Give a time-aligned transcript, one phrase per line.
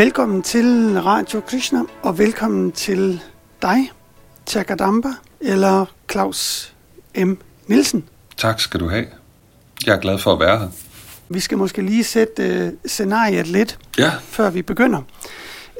[0.00, 3.22] Velkommen til Radio Krishna, og velkommen til
[3.62, 3.90] dig,
[4.46, 5.08] Chakadamba,
[5.40, 6.72] eller Claus
[7.16, 7.32] M.
[7.66, 8.04] Nielsen.
[8.36, 9.06] Tak skal du have.
[9.86, 10.68] Jeg er glad for at være her.
[11.28, 15.02] Vi skal måske lige sætte uh, scenariet lidt, Ja, før vi begynder.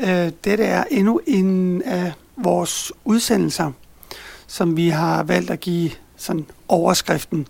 [0.02, 0.08] Uh,
[0.44, 3.72] dette er endnu en af vores udsendelser,
[4.46, 7.46] som vi har valgt at give sådan overskriften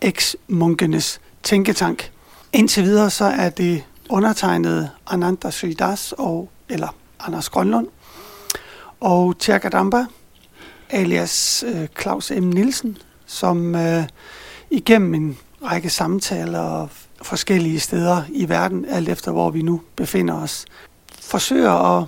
[0.00, 2.10] Ex-munkenes tænketank.
[2.52, 6.88] Indtil videre så er det undertegnede Ananda Sridas og, eller
[7.20, 7.88] Anders Grønlund
[9.00, 10.06] og Tjerkadamba,
[10.90, 12.42] alias øh, Claus M.
[12.42, 14.04] Nielsen, som øh,
[14.70, 16.88] igennem en række samtaler og
[17.22, 20.64] forskellige steder i verden, alt efter hvor vi nu befinder os,
[21.20, 22.06] forsøger at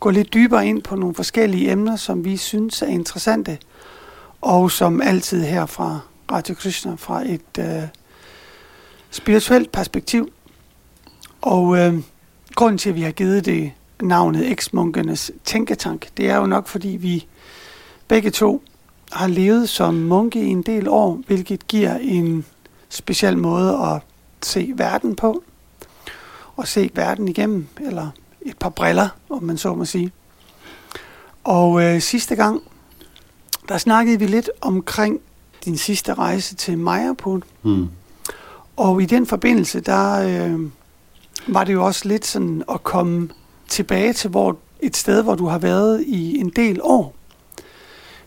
[0.00, 3.58] gå lidt dybere ind på nogle forskellige emner, som vi synes er interessante,
[4.40, 6.00] og som altid her fra
[6.32, 7.82] Radio Krishna fra et øh,
[9.10, 10.32] spirituelt perspektiv.
[11.40, 11.94] Og øh,
[12.54, 16.88] grunden til, at vi har givet det navnet Eksmunkenes Tænketank, det er jo nok, fordi
[16.88, 17.26] vi
[18.08, 18.62] begge to
[19.12, 22.44] har levet som munke i en del år, hvilket giver en
[22.88, 24.02] speciel måde at
[24.42, 25.42] se verden på,
[26.56, 28.08] og se verden igennem, eller
[28.42, 30.12] et par briller, om man så må sige.
[31.44, 32.62] Og øh, sidste gang,
[33.68, 35.20] der snakkede vi lidt omkring
[35.64, 37.88] din sidste rejse til Majapur, hmm.
[38.76, 40.60] og i den forbindelse, der øh,
[41.48, 43.28] var det jo også lidt sådan at komme
[43.68, 47.14] tilbage til hvor, et sted, hvor du har været i en del år.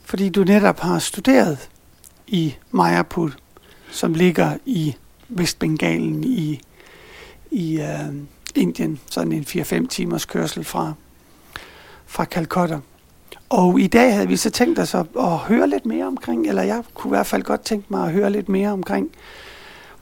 [0.04, 1.70] Fordi du netop har studeret
[2.28, 3.32] i Majapur,
[3.92, 4.96] som ligger i
[5.30, 6.62] Vestbengalen i,
[7.52, 8.14] i øh,
[8.56, 10.94] Indien, sådan en 4-5 timers kørsel fra,
[12.06, 12.80] fra Calcutta.
[13.50, 16.64] Og i dag havde vi så tænkt os at, at høre lidt mere omkring, eller
[16.64, 19.12] jeg kunne i hvert fald godt tænke mig at høre lidt mere omkring,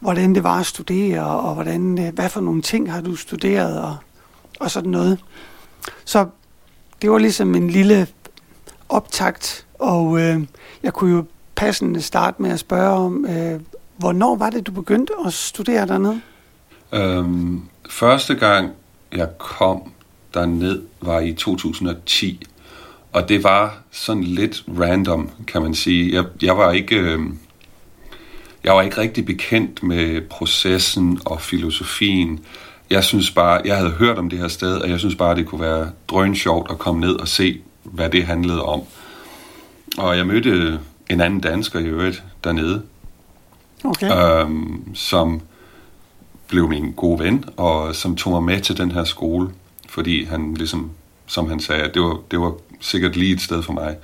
[0.02, 3.82] hvordan det var at studere, og hvordan, øh, hvad for nogle ting har du studeret,
[3.82, 3.98] og,
[4.60, 5.20] og sådan noget.
[6.06, 6.28] Så
[7.02, 8.08] det var ligesom en lille
[8.90, 10.42] optakt, og øh,
[10.84, 11.26] jeg kunne jo
[11.56, 13.60] passende starte med at spørge om, øh,
[13.98, 16.22] hvornår var det, du begyndte at studere dernede?
[16.94, 18.70] Øhm, første gang
[19.12, 19.92] jeg kom
[20.34, 22.44] derned var i 2010,
[23.14, 26.14] og det var sådan lidt random, kan man sige.
[26.16, 26.96] Jeg, jeg var ikke...
[26.96, 27.20] Øh,
[28.64, 32.40] jeg var ikke rigtig bekendt med processen og filosofien.
[32.90, 35.46] Jeg synes bare, jeg havde hørt om det her sted, og jeg synes bare, det
[35.46, 38.82] kunne være drøn sjovt at komme ned og se, hvad det handlede om.
[39.98, 40.80] Og jeg mødte
[41.10, 42.82] en anden dansker i øvrigt dernede,
[43.84, 44.42] Okay.
[44.42, 45.42] øhm, som
[46.48, 49.50] blev min gode ven, og som tog mig med til den her skole,
[49.90, 50.92] fordi han ligesom,
[51.28, 53.96] som han sagde, det var, det var sikkert lige et sted for mig.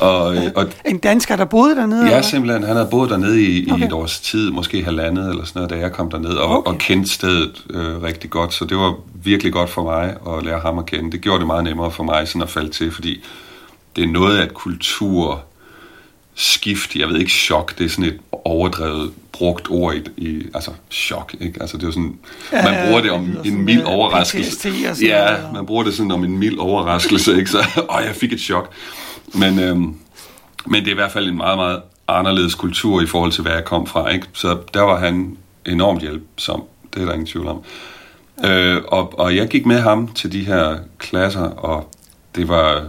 [0.00, 2.00] Og, øh, og En dansker, der boede dernede?
[2.02, 2.22] Ja, eller?
[2.22, 2.62] simpelthen.
[2.64, 3.82] Han havde boet dernede i, okay.
[3.82, 6.70] I et års tid, måske halvandet eller sådan noget, da jeg kom derned, og, Okay.
[6.72, 8.54] og kendte stedet øh, rigtig godt.
[8.54, 11.12] Så det var virkelig godt for mig at lære ham at kende.
[11.12, 13.24] Det gjorde det meget nemmere for mig sådan at falde til, fordi
[13.96, 16.96] det er noget af et kulturskift.
[16.96, 21.34] Jeg ved ikke, chok, det er sådan et overdrevet brugt ord i, i altså chok,
[21.40, 21.60] ikke?
[21.60, 22.18] Altså det er jo sådan,
[22.52, 24.68] Ja, man bruger det det om lyder en mild overraskelse.
[24.68, 25.48] Og ja, noget.
[25.54, 27.50] man bruger det sådan om en mild overraskelse, ikke?
[27.50, 27.58] Så,
[27.90, 28.70] åh, jeg fik et chok.
[29.34, 29.76] Men, øh,
[30.66, 33.52] men det er i hvert fald en meget, meget anderledes kultur i forhold til, hvad
[33.52, 34.08] jeg kom fra.
[34.08, 34.26] Ikke?
[34.32, 35.36] Så der var han
[35.66, 36.62] enormt hjælpsom.
[36.94, 37.62] Det er der ingen tvivl om.
[38.44, 41.94] Øh, og, og jeg gik med ham til de her klasser, og
[42.34, 42.88] det var,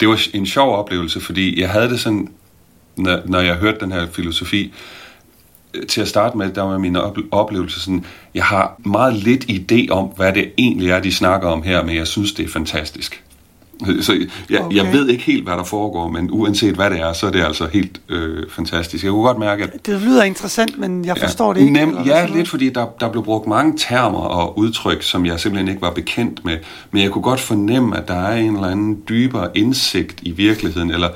[0.00, 2.28] det var en sjov oplevelse, fordi jeg havde det sådan,
[2.96, 4.72] når, når jeg hørte den her filosofi,
[5.74, 6.96] øh, til at starte med, der var min
[7.30, 11.62] oplevelse sådan, jeg har meget lidt idé om, hvad det egentlig er, de snakker om
[11.62, 13.22] her, men jeg synes, det er fantastisk.
[14.00, 14.76] Så jeg, okay.
[14.76, 17.44] Jeg ved ikke helt, hvad der foregår, men uanset hvad det er, så er det
[17.44, 19.04] altså helt øh, fantastisk.
[19.04, 21.72] Jeg kunne godt mærke, at Det lyder interessant, men jeg forstår det ikke.
[21.72, 25.40] Nem, eller ja, lidt fordi der, der blev brugt mange termer og udtryk, som jeg
[25.40, 26.58] simpelthen ikke var bekendt med.
[26.90, 30.90] Men jeg kunne godt fornemme, at der er en eller anden dybere indsigt i virkeligheden,
[30.90, 31.08] eller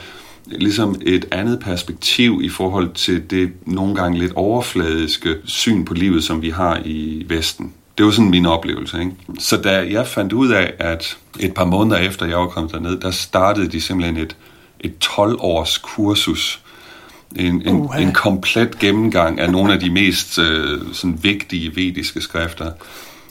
[0.46, 6.24] ligesom et andet perspektiv i forhold til det nogle gange lidt overfladiske syn på livet,
[6.24, 7.72] som vi har i Vesten.
[7.98, 9.00] Det var sådan min oplevelse.
[9.00, 9.12] Ikke?
[9.38, 13.00] Så da jeg fandt ud af, at et par måneder efter jeg var kommet derned,
[13.00, 14.36] der startede de simpelthen et,
[14.80, 16.60] et 12-års kursus.
[17.36, 22.72] En, en, en komplet gennemgang af nogle af de mest øh, sådan vigtige vediske skrifter.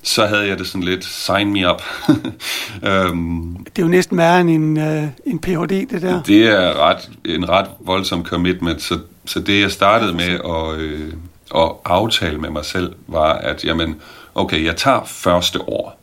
[0.03, 1.81] Så havde jeg det sådan lidt, sign me up.
[2.89, 6.23] øhm, Det er jo næsten værre end en, øh, en Ph.D., det der.
[6.23, 11.13] det er ret, en ret voldsom commitment, så, så det jeg startede med at, øh,
[11.55, 13.95] at aftale med mig selv, var, at jamen,
[14.35, 15.99] okay, jeg tager første år,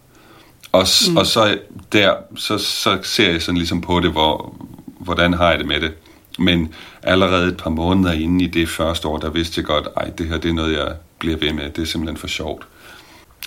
[0.72, 1.16] og, mm.
[1.16, 1.58] og så
[1.92, 4.56] der, så, så ser jeg sådan ligesom på det, hvor,
[4.98, 5.92] hvordan har jeg det med det.
[6.38, 10.10] Men allerede et par måneder inde i det første år, der vidste jeg godt, ej,
[10.10, 11.70] det her det er noget, jeg bliver ved med.
[11.70, 12.66] Det er simpelthen for sjovt.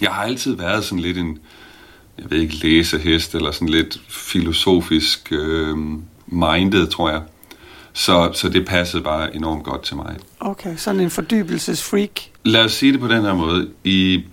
[0.02, 1.40] Jeg har altid været sådan lidt en,
[2.18, 5.78] jeg ved ikke, læsehest eller sådan lidt filosofisk øh,
[6.28, 7.22] minded, tror jeg.
[7.94, 10.18] Så, så det passede bare enormt godt til mig.
[10.40, 12.10] Okay, sådan en fordybelsesfreak.
[12.44, 13.70] Lad os sige det på den her måde.
[13.84, 14.24] I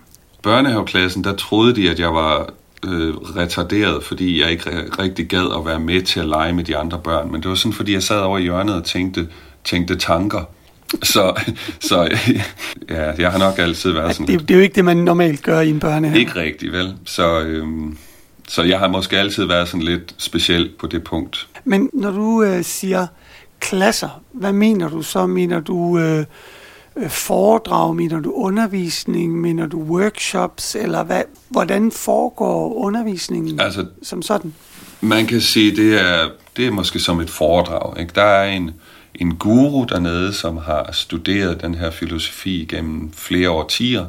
[0.46, 2.50] børnehaveklassen, der troede de, at jeg var
[2.84, 6.76] øh, retarderet, fordi jeg ikke rigtig gad at være med til at lege med de
[6.76, 7.32] andre børn.
[7.32, 9.28] Men det var sådan, fordi jeg sad over i hjørnet og tænkte,
[9.64, 10.44] tænkte tanker.
[11.02, 11.40] Så,
[11.81, 12.08] så
[12.90, 15.43] ja, jeg har nok altid været sådan det, det er jo ikke det, man normalt
[15.43, 16.19] gør i en børnehave.
[16.19, 16.94] Ikke rigtigt, vel?
[17.04, 17.98] Så, øhm,
[18.48, 21.48] så jeg har måske altid været sådan lidt speciel på det punkt.
[21.64, 23.06] Men når du øh, siger
[23.60, 25.26] klasser, hvad mener du så?
[25.26, 26.25] Mener du øh, øh,
[27.08, 34.54] foredrag, mener du undervisning, mener du workshops, eller hvad, hvordan foregår undervisningen altså, som sådan?
[35.00, 38.00] Man kan sige, det er, det er måske som et foredrag.
[38.00, 38.12] Ikke?
[38.14, 38.70] Der er en,
[39.14, 44.06] en guru dernede, som har studeret den her filosofi gennem flere årtier,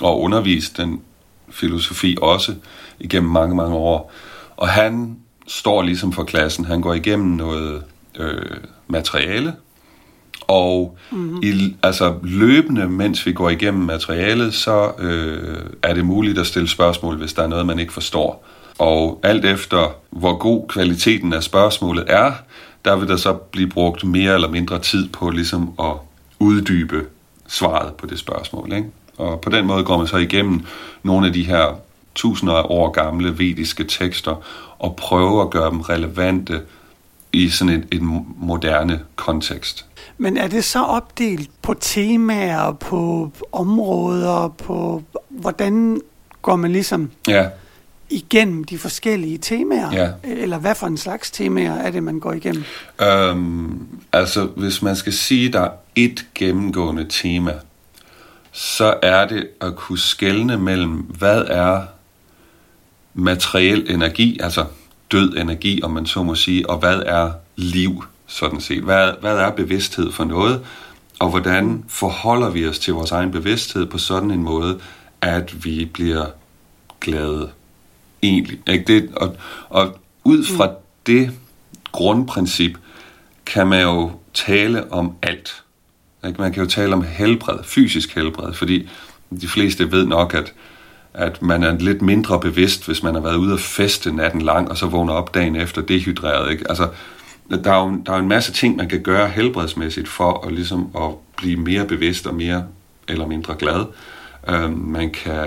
[0.00, 1.00] og undervist den
[1.50, 2.54] filosofi også
[3.00, 4.12] igennem mange, mange år.
[4.56, 5.16] Og han
[5.46, 6.64] står ligesom for klassen.
[6.64, 7.82] Han går igennem noget
[8.18, 8.56] øh,
[8.88, 9.52] materiale,
[10.48, 11.40] og mm-hmm.
[11.42, 16.68] i, altså løbende, mens vi går igennem materialet, så øh, er det muligt at stille
[16.68, 18.44] spørgsmål, hvis der er noget, man ikke forstår.
[18.78, 22.32] Og alt efter, hvor god kvaliteten af spørgsmålet er,
[22.84, 25.92] der vil der så blive brugt mere eller mindre tid på ligesom at
[26.38, 27.06] uddybe
[27.48, 28.72] svaret på det spørgsmål.
[28.72, 28.88] Ikke?
[29.16, 30.60] Og på den måde går man så igennem
[31.02, 31.78] nogle af de her
[32.14, 34.44] tusinder af år gamle vediske tekster
[34.78, 36.60] og prøver at gøre dem relevante
[37.32, 38.02] i sådan et, et
[38.36, 39.86] moderne kontekst.
[40.18, 46.00] Men er det så opdelt på temaer, på områder, på hvordan
[46.42, 47.48] går man ligesom ja.
[48.10, 49.92] igennem de forskellige temaer?
[49.92, 50.10] Ja.
[50.22, 52.64] Eller hvad for en slags temaer er det, man går igennem?
[53.02, 57.52] Øhm, altså, hvis man skal sige, der er et gennemgående tema,
[58.52, 61.82] så er det at kunne skelne mellem, hvad er
[63.14, 64.64] materiel energi, altså
[65.12, 68.82] død energi, om man så må sige, og hvad er liv, sådan set.
[68.82, 70.60] Hvad, hvad er bevidsthed for noget,
[71.18, 74.80] og hvordan forholder vi os til vores egen bevidsthed på sådan en måde,
[75.20, 76.26] at vi bliver
[77.00, 77.50] glade
[78.22, 78.58] egentlig.
[78.68, 79.10] Ikke det?
[79.16, 79.36] Og,
[79.68, 80.70] og ud fra
[81.06, 81.30] det
[81.92, 82.78] grundprincip
[83.46, 85.62] kan man jo tale om alt.
[86.26, 86.40] Ikke?
[86.40, 88.88] Man kan jo tale om helbred, fysisk helbred, fordi
[89.40, 90.52] de fleste ved nok, at
[91.14, 94.70] at man er lidt mindre bevidst, hvis man har været ude og feste natten lang,
[94.70, 96.50] og så vågner op dagen efter dehydreret.
[96.50, 96.64] Ikke?
[96.68, 96.88] Altså,
[97.50, 100.52] der er, jo, der er jo en masse ting, man kan gøre helbredsmæssigt for at,
[100.52, 102.66] ligesom, at blive mere bevidst og mere
[103.08, 103.84] eller mindre glad.
[104.48, 105.46] Uh, man kan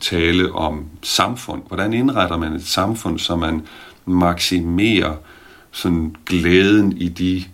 [0.00, 1.62] tale om samfund.
[1.68, 3.62] Hvordan indretter man et samfund, så man
[4.06, 5.14] maksimerer
[5.70, 7.44] sådan glæden i de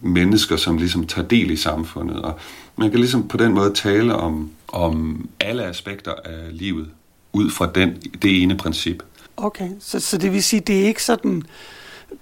[0.00, 2.22] mennesker, som ligesom tager del i samfundet.
[2.22, 2.38] Og
[2.76, 6.88] man kan ligesom på den måde tale om om alle aspekter af livet
[7.32, 9.02] ud fra den, det ene princip.
[9.36, 11.42] Okay, så, så det vil sige, det er ikke sådan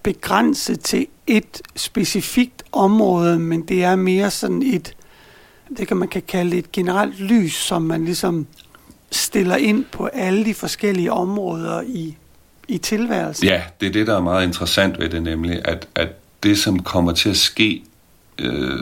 [0.03, 4.97] begrænset til et specifikt område, men det er mere sådan et,
[5.77, 8.47] det kan man kan kalde et generelt lys, som man ligesom
[9.11, 12.17] stiller ind på alle de forskellige områder i,
[12.69, 13.47] i tilværelsen.
[13.47, 16.09] Ja, det er det, der er meget interessant ved det, nemlig at, at
[16.43, 17.83] det, som kommer til at ske
[18.38, 18.78] øh,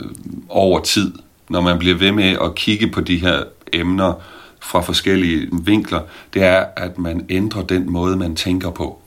[0.48, 1.12] over tid,
[1.48, 3.42] når man bliver ved med at kigge på de her
[3.72, 4.12] emner
[4.60, 6.00] fra forskellige vinkler,
[6.34, 9.02] det er, at man ændrer den måde, man tænker på.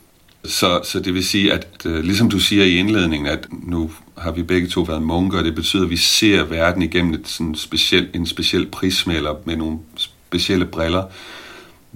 [0.47, 4.31] Så, så det vil sige, at øh, ligesom du siger i indledningen, at nu har
[4.31, 7.55] vi begge to været munker, og det betyder, at vi ser verden igennem et sådan
[7.55, 11.03] speciel, en speciel prisme eller med nogle specielle briller.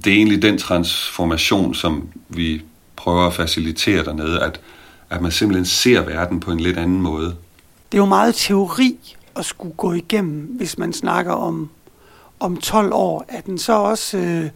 [0.05, 2.61] Det er egentlig den transformation, som vi
[2.95, 4.59] prøver at facilitere dernede, at,
[5.09, 7.35] at man simpelthen ser verden på en lidt anden måde.
[7.91, 8.97] Det er jo meget teori
[9.35, 11.69] at skulle gå igennem, hvis man snakker om
[12.41, 14.49] om 12 år, er den så også, øh,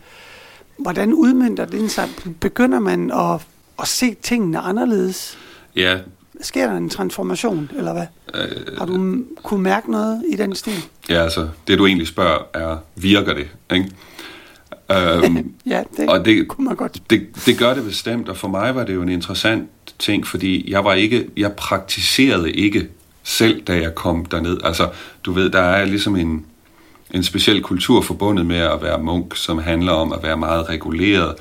[0.77, 2.09] hvordan udmyndter den sig?
[2.39, 3.41] Begynder man at,
[3.81, 5.37] at se tingene anderledes?
[5.75, 5.99] Ja.
[6.41, 8.05] Sker der en transformation, eller hvad?
[8.33, 10.83] Øh, Har du kunne mærke noget i den stil?
[11.09, 13.47] Ja, altså, det du egentlig spørger er, virker det?
[13.73, 13.91] Ikke?
[14.91, 17.09] øhm, ja, det, og det kunne man godt.
[17.09, 20.71] Det, det gør det bestemt, og for mig var det jo en interessant ting, fordi
[20.71, 22.87] jeg var ikke, jeg praktiserede ikke
[23.23, 24.57] selv, da jeg kom derned.
[24.63, 24.89] Altså,
[25.23, 26.45] du ved, der er ligesom en,
[27.11, 31.35] en speciel kultur forbundet med at være munk, som handler om at være meget reguleret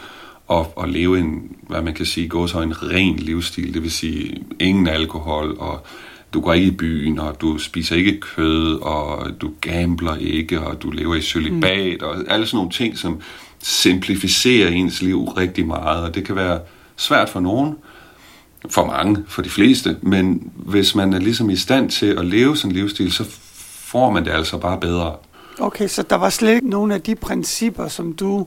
[0.48, 3.90] og, og leve en, hvad man kan sige, gå så en ren livsstil, det vil
[3.90, 5.86] sige ingen alkohol, og
[6.32, 10.82] du går ikke i byen, og du spiser ikke kød, og du gambler ikke, og
[10.82, 12.06] du lever i celibat, mm.
[12.06, 13.20] og alle sådan nogle ting, som
[13.58, 16.60] simplificerer ens liv rigtig meget, og det kan være
[16.96, 17.74] svært for nogen,
[18.70, 22.56] for mange, for de fleste, men hvis man er ligesom i stand til at leve
[22.56, 23.24] sådan en livsstil, så
[23.94, 25.16] får man det altså bare bedre.
[25.60, 28.46] Okay, så der var slet ikke nogen af de principper, som du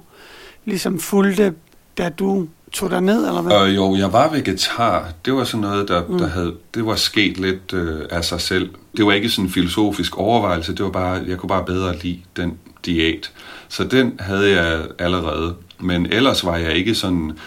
[0.65, 1.53] ligesom fulgte
[1.97, 3.67] da du tog dig ned, eller hvad?
[3.67, 5.09] Øh, jo, jeg var vegetar.
[5.25, 6.17] Det var sådan noget, der, mm.
[6.17, 8.69] der havde, det var sket lidt øh, af sig selv.
[8.97, 12.19] Det var ikke sådan en filosofisk overvejelse, det var bare, jeg kunne bare bedre lide
[12.35, 13.31] den diæt.
[13.69, 15.55] Så den havde jeg allerede.
[15.79, 17.37] Men ellers var jeg ikke sådan,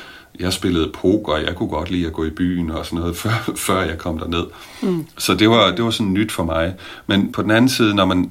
[0.41, 3.17] jeg spillede poker, og jeg kunne godt lide at gå i byen og sådan noget,
[3.23, 4.45] før, før jeg kom derned.
[4.83, 5.07] Mm.
[5.19, 6.75] Så det var, det var sådan nyt for mig.
[7.07, 8.31] Men på den anden side, når man,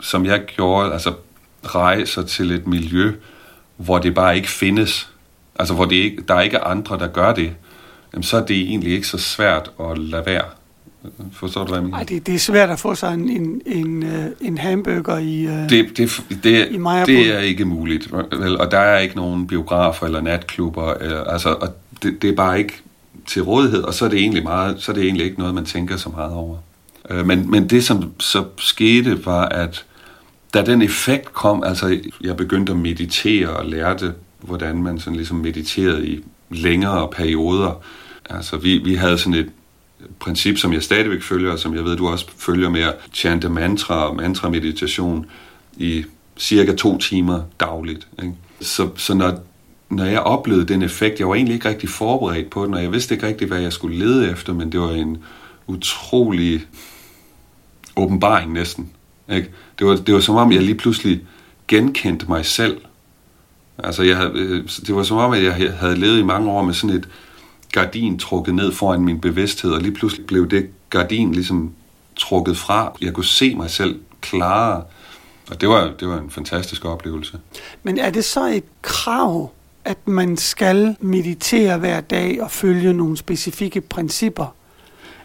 [0.00, 1.12] som jeg gjorde, altså
[1.64, 3.12] rejser til et miljø,
[3.76, 5.08] hvor det bare ikke findes,
[5.58, 7.52] altså hvor det ikke, der ikke er andre, der gør det,
[8.12, 10.44] jamen, så er det egentlig ikke så svært at lade være.
[11.32, 11.96] Forstår du, hvad jeg mener?
[11.96, 15.46] Nej, det, det er svært at få sig en, en, en, øh, en hamburger i,
[15.46, 18.12] uh, det, det, det, i det er ikke muligt.
[18.32, 18.60] Vel?
[18.60, 20.94] Og der er ikke nogen biografer eller natklubber.
[20.94, 21.68] Eller, altså, og
[22.02, 22.74] det, det er bare ikke
[23.26, 25.64] til rådighed, og så er det egentlig, meget, så er det egentlig ikke noget, man
[25.64, 26.56] tænker så meget over.
[27.10, 29.84] Øh, men, men det, som så skete, var, at
[30.54, 34.14] da den effekt kom, altså jeg begyndte at meditere og lærte,
[34.46, 37.82] hvordan man sådan ligesom mediterede i længere perioder.
[38.30, 39.50] Altså vi, vi havde sådan et
[40.20, 43.48] princip, som jeg stadigvæk følger, og som jeg ved, du også følger med at chante
[43.48, 45.26] mantra og mantra-meditation
[45.76, 46.04] i
[46.38, 48.08] cirka to timer dagligt.
[48.22, 48.34] Ikke?
[48.60, 49.38] Så, så når,
[49.90, 52.92] når jeg oplevede den effekt, jeg var egentlig ikke rigtig forberedt på den, og jeg
[52.92, 55.18] vidste ikke rigtig, hvad jeg skulle lede efter, men det var en
[55.66, 56.66] utrolig
[57.96, 58.90] åbenbaring næsten.
[59.32, 59.50] Ikke?
[59.78, 61.20] Det, var, det var som om, jeg lige pludselig
[61.68, 62.80] genkendte mig selv.
[63.78, 66.62] Altså, jeg havde, øh, det var som om, at jeg havde levet i mange år
[66.62, 67.08] med sådan et
[67.72, 71.72] gardin trukket ned foran min bevidsthed, og lige pludselig blev det gardin ligesom
[72.16, 72.96] trukket fra.
[73.00, 74.82] Jeg kunne se mig selv klarere,
[75.50, 77.38] og det var, det var en fantastisk oplevelse.
[77.82, 79.50] Men er det så et krav,
[79.84, 84.54] at man skal meditere hver dag og følge nogle specifikke principper?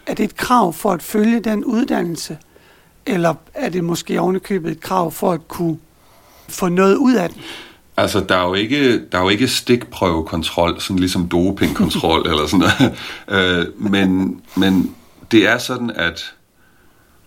[0.06, 2.38] Er det et krav for at følge den uddannelse?
[3.06, 5.78] Eller er det måske ovenikøbet et krav for at kunne
[6.48, 7.42] få noget ud af den?
[8.00, 12.70] Altså, der er jo ikke, der er jo ikke stikprøvekontrol, sådan ligesom dopingkontrol eller sådan
[13.28, 13.60] noget.
[13.60, 14.94] Øh, men, men
[15.30, 16.32] det er sådan, at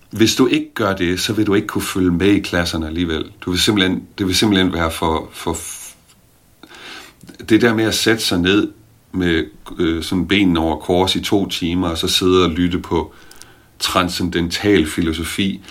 [0.09, 3.31] hvis du ikke gør det, så vil du ikke kunne følge med i klasserne alligevel.
[3.41, 5.57] Du vil simpelthen, det vil simpelthen være for, for...
[7.49, 8.71] Det der med at sætte sig ned
[9.11, 9.45] med
[9.79, 13.13] øh, sådan benene over kors i to timer, og så sidde og lytte på
[13.79, 15.61] transcendental filosofi.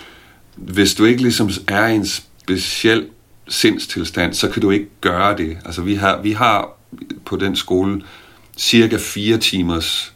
[0.55, 3.05] Hvis du ikke ligesom er i en speciel
[3.47, 5.57] sindstilstand, så kan du ikke gøre det.
[5.65, 6.69] Altså vi har, vi har
[7.25, 8.01] på den skole
[8.57, 10.13] cirka fire timers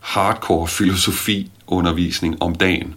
[0.00, 2.94] hardcore filosofi undervisning om dagen.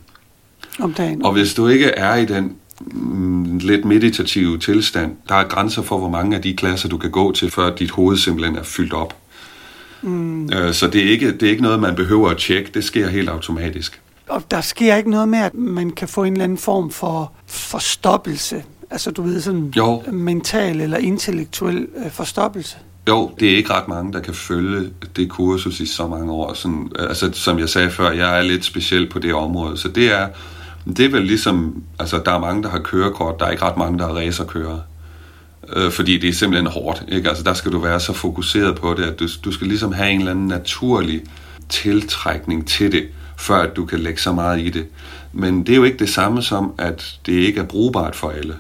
[0.80, 1.26] Om dagen.
[1.26, 5.98] Og hvis du ikke er i den mm, lidt meditative tilstand, der er grænser for,
[5.98, 8.94] hvor mange af de klasser, du kan gå til, før dit hoved simpelthen er fyldt
[8.94, 9.16] op.
[10.02, 10.54] Mm.
[10.54, 12.72] Øh, så det er, ikke, det er ikke noget, man behøver at tjekke.
[12.74, 14.02] Det sker helt automatisk.
[14.28, 17.32] Og der sker ikke noget med, at man kan få en eller anden form for
[17.48, 20.04] forstoppelse Altså, du ved, sådan jo.
[20.12, 22.78] mental eller intellektuel øh, forstoppelse.
[23.08, 26.54] Jo, det er ikke ret mange, der kan følge det kursus i så mange år.
[26.54, 30.12] Sådan, altså, som jeg sagde før, jeg er lidt speciel på det område, så det
[30.12, 30.28] er,
[30.98, 33.78] det er vel ligesom, altså der er mange, der har kørekort, der er ikke ret
[33.78, 34.80] mange, der har racerkører.
[35.76, 37.30] Øh, fordi det er simpelthen hårdt, ikke?
[37.30, 40.10] Altså der skal du være så fokuseret på det, at du, du skal ligesom have
[40.10, 41.24] en eller anden naturlig
[41.70, 44.86] tiltrækning til det, før at du kan lægge så meget i det.
[45.34, 48.56] Men det er jo ikke det samme som, at det ikke er brugbart for alle.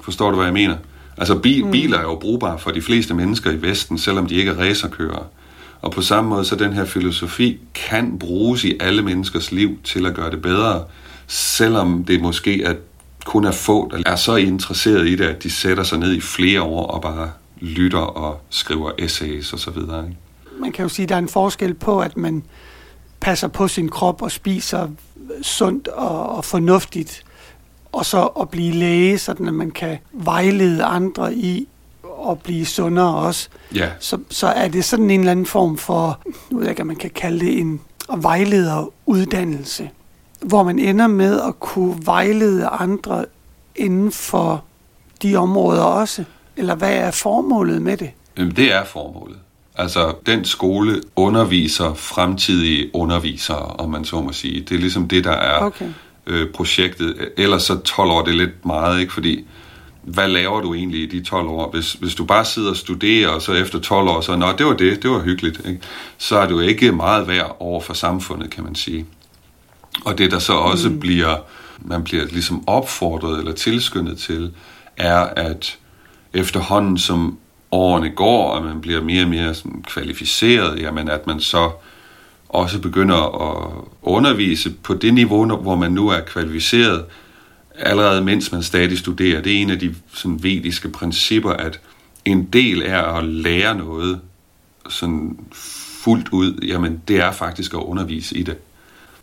[0.00, 0.76] Forstår du, hvad jeg mener?
[1.16, 1.70] Altså bil, mm.
[1.70, 5.24] biler er jo brugbare for de fleste mennesker i Vesten, selvom de ikke er racerkørere.
[5.82, 10.06] Og på samme måde, så den her filosofi kan bruges i alle menneskers liv til
[10.06, 10.84] at gøre det bedre,
[11.26, 12.74] selvom det måske er,
[13.24, 16.20] kun er få, der er så interesseret i det, at de sætter sig ned i
[16.20, 19.78] flere år og bare lytter og skriver essays osv.
[20.60, 22.42] Man kan jo sige, at der er en forskel på, at man
[23.20, 24.88] passer på sin krop og spiser
[25.42, 27.24] sundt og, og fornuftigt,
[27.92, 31.68] og så at blive læge, sådan at man kan vejlede andre i
[32.30, 33.48] at blive sundere også.
[33.74, 33.88] Ja.
[34.00, 36.96] Så, så er det sådan en eller anden form for, nu ved jeg ikke, man
[36.96, 37.80] kan kalde det en
[38.16, 39.90] vejlederuddannelse,
[40.42, 43.24] hvor man ender med at kunne vejlede andre
[43.76, 44.64] inden for
[45.22, 46.24] de områder også.
[46.56, 48.10] Eller hvad er formålet med det?
[48.38, 49.38] Jamen, det er formålet.
[49.76, 54.60] Altså, den skole underviser fremtidige undervisere, om man så må sige.
[54.60, 55.88] Det er ligesom det, der er okay
[56.28, 57.28] øh, projektet.
[57.36, 59.12] Ellers så 12 år det er lidt meget, ikke?
[59.12, 59.44] Fordi
[60.02, 61.70] hvad laver du egentlig i de 12 år?
[61.70, 64.66] Hvis, hvis du bare sidder og studerer, og så efter 12 år, så nå, det
[64.66, 65.80] var det, det var hyggeligt, ikke?
[66.18, 69.06] så er du ikke meget værd over for samfundet, kan man sige.
[70.04, 71.00] Og det, der så også mm.
[71.00, 71.36] bliver,
[71.78, 74.50] man bliver ligesom opfordret eller tilskyndet til,
[74.96, 75.78] er, at
[76.34, 77.38] efterhånden som
[77.72, 81.70] årene går, og man bliver mere og mere sådan kvalificeret, jamen at man så
[82.48, 87.04] også begynder at undervise på det niveau, hvor man nu er kvalificeret,
[87.76, 89.42] allerede mens man stadig studerer.
[89.42, 91.80] Det er en af de sådan, vediske principper, at
[92.24, 94.20] en del er at lære noget
[94.88, 95.38] sådan
[96.04, 98.56] fuldt ud, jamen det er faktisk at undervise i det.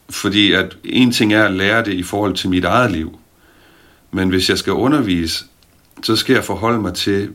[0.10, 3.20] Fordi at en ting er at lære det i forhold til mit eget liv,
[4.12, 5.46] men hvis jeg skal undervise,
[6.03, 7.29] så skal jeg forholde mig til,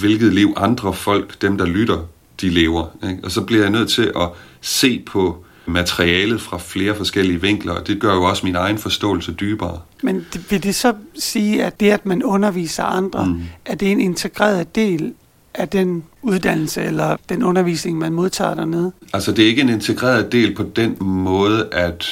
[0.00, 2.06] hvilket liv andre folk, dem der lytter,
[2.40, 2.86] de lever.
[3.10, 3.24] Ikke?
[3.24, 4.28] Og så bliver jeg nødt til at
[4.62, 9.32] se på materialet fra flere forskellige vinkler, og det gør jo også min egen forståelse
[9.32, 9.80] dybere.
[10.02, 13.42] Men vil det så sige, at det, at man underviser andre, mm.
[13.64, 15.14] er det en integreret del
[15.54, 18.92] af den uddannelse eller den undervisning, man modtager dernede?
[19.12, 22.06] Altså, det er ikke en integreret del på den måde, at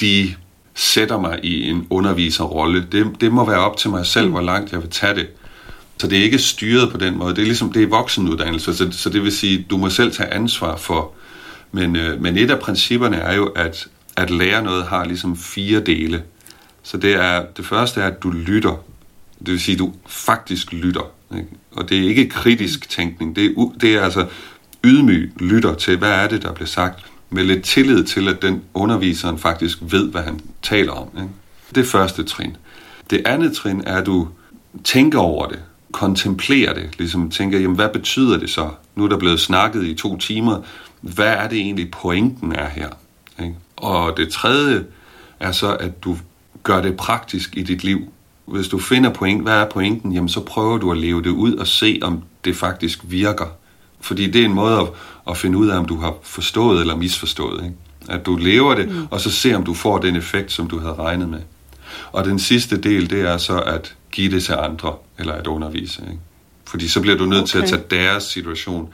[0.00, 0.34] de
[0.74, 2.86] sætter mig i en underviserrolle.
[2.92, 4.32] Det, det må være op til mig selv, mm.
[4.32, 5.26] hvor langt jeg vil tage det.
[5.98, 7.34] Så det er ikke styret på den måde.
[7.34, 10.34] Det er ligesom det er voksenuddannelse, så, så det vil sige, du må selv tage
[10.34, 11.12] ansvar for.
[11.72, 15.80] Men, øh, men et af principperne er jo, at, at lære noget har ligesom fire
[15.80, 16.22] dele.
[16.82, 18.84] Så det er det første er, at du lytter.
[19.38, 21.10] Det vil sige, at du faktisk lytter.
[21.34, 21.48] Ikke?
[21.72, 23.36] Og det er ikke kritisk tænkning.
[23.36, 24.26] Det er, det er altså
[24.84, 28.62] ydmyg lytter til, hvad er det, der bliver sagt, med lidt tillid til, at den
[28.74, 31.08] underviseren faktisk ved, hvad han taler om.
[31.16, 31.28] Ikke?
[31.74, 32.56] Det er første trin.
[33.10, 34.28] Det andet trin er, at du
[34.84, 35.58] tænker over det,
[35.92, 38.70] kontemplerer det, ligesom tænker, jamen hvad betyder det så?
[38.94, 40.62] Nu er der blevet snakket i to timer,
[41.00, 42.88] hvad er det egentlig pointen er her?
[43.42, 43.54] Ikke?
[43.76, 44.84] Og det tredje
[45.40, 46.16] er så, at du
[46.62, 48.12] gør det praktisk i dit liv.
[48.46, 51.54] Hvis du finder point, hvad er pointen, jamen så prøver du at leve det ud
[51.54, 53.46] og se, om det faktisk virker.
[54.00, 54.88] Fordi det er en måde at,
[55.28, 57.64] at finde ud af, om du har forstået eller misforstået.
[57.64, 57.76] Ikke?
[58.08, 59.06] At du lever det, mm.
[59.10, 61.40] og så se, om du får den effekt, som du havde regnet med.
[62.12, 66.02] Og den sidste del, det er så at give det til andre, eller at undervise.
[66.02, 66.20] Ikke?
[66.64, 67.50] Fordi så bliver du nødt okay.
[67.50, 68.88] til at tage deres situation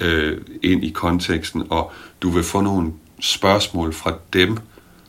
[0.00, 1.92] øh, ind i konteksten, og
[2.22, 4.56] du vil få nogle spørgsmål fra dem,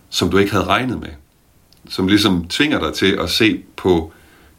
[0.10, 1.10] som du ikke havde regnet med.
[1.90, 4.12] Som ligesom tvinger dig til at se på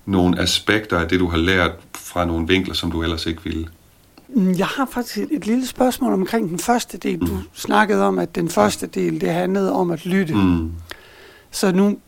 [0.07, 3.69] nogle aspekter af det, du har lært fra nogle vinkler, som du ellers ikke ville.
[4.29, 7.21] Mm, jeg har faktisk et, et lille spørgsmål omkring den første del.
[7.21, 7.43] Du mm.
[7.55, 10.35] snakkede om, at den første del, det handlede om at lytte.
[10.35, 10.73] Mm.
[11.51, 11.99] Så nu,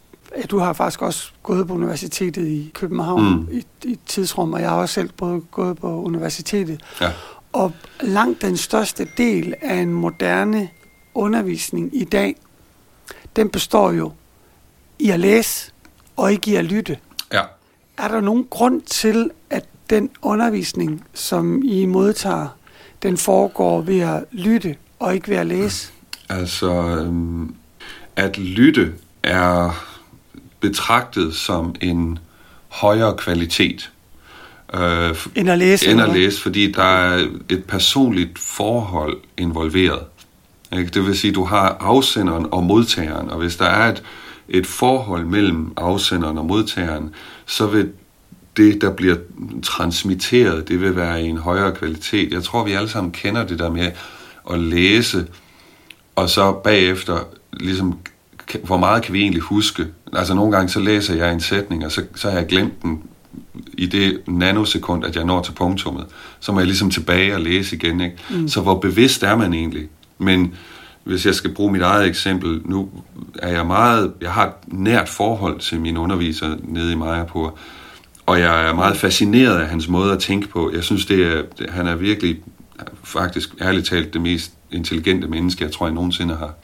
[0.51, 3.49] du har faktisk også gået på universitetet i København mm.
[3.53, 6.81] i, i et tidsrum, og jeg har også selv både gået på universitetet.
[7.01, 7.11] Ja.
[7.55, 10.69] Og langt den største del af en moderne
[11.15, 12.37] undervisning i dag,
[13.37, 14.13] den består jo
[14.99, 15.73] i at læse
[16.17, 16.99] og ikke i at lytte.
[17.33, 17.43] Ja.
[17.99, 22.49] Er der nogen grund til, at den undervisning, som I modtager,
[23.03, 25.93] den foregår ved at lytte og ikke ved at læse?
[26.29, 27.55] Altså, øhm,
[28.17, 29.85] at lytte er
[30.61, 32.19] betragtet som en
[32.69, 33.91] højere kvalitet.
[34.77, 35.91] Øh, end at læse?
[35.91, 40.01] End at læse, fordi der er et personligt forhold involveret.
[40.73, 40.91] Ikke?
[40.91, 44.03] Det vil sige, at du har afsenderen og modtageren, og hvis der er et,
[44.49, 47.11] et forhold mellem afsenderen og modtageren,
[47.47, 47.89] så vil
[48.57, 49.17] det, der bliver
[49.63, 52.33] transmitteret, det vil være i en højere kvalitet.
[52.33, 53.91] Jeg tror, vi alle sammen kender det der med
[54.51, 55.27] at læse,
[56.17, 57.19] og så bagefter,
[57.53, 57.99] ligesom,
[58.65, 59.87] hvor meget kan vi egentlig huske?
[60.13, 63.03] Altså nogle gange, så læser jeg en sætning, og så, så har jeg glemt den
[63.79, 66.07] i det nanosekund, at jeg når til punktummet.
[66.41, 68.01] Så må jeg ligesom tilbage og læse igen.
[68.01, 68.17] Ikke?
[68.31, 68.49] Mm.
[68.49, 69.89] Så hvor bevidst er man egentlig?
[70.19, 70.55] Men
[71.05, 72.89] hvis jeg skal bruge mit eget eksempel, nu
[73.39, 77.59] er jeg meget, jeg har et nært forhold til min underviser nede i Majapur,
[78.27, 80.71] og jeg er meget fascineret af hans måde at tænke på.
[80.75, 82.39] Jeg synes, det er, han er virkelig,
[83.05, 86.55] faktisk ærligt talt, det mest intelligente menneske, jeg tror, jeg nogensinde har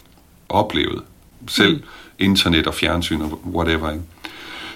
[0.49, 1.03] oplevet.
[1.49, 1.83] Selv mm.
[2.19, 3.91] internet og fjernsyn og whatever.
[3.91, 4.05] Ikke?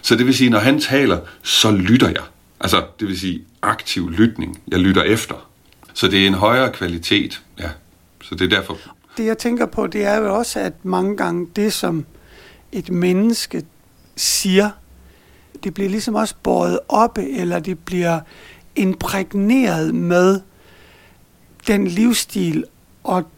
[0.04, 2.22] Så det vil sige, når han taler, så lytter jeg.
[2.60, 4.62] Altså, det vil sige aktiv lytning.
[4.68, 5.50] Jeg lytter efter.
[5.94, 7.70] Så det er en højere kvalitet, ja.
[8.22, 8.78] Så det er derfor.
[9.16, 12.06] Det jeg tænker på, det er jo også, at mange gange det, som
[12.72, 13.64] et menneske
[14.16, 14.70] siger,
[15.64, 18.20] det bliver ligesom også båret op, eller det bliver
[18.76, 20.40] imprægneret med
[21.66, 22.64] den livsstil
[23.04, 23.28] og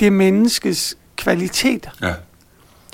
[0.00, 1.90] det menneskes kvaliteter.
[2.02, 2.14] Ja.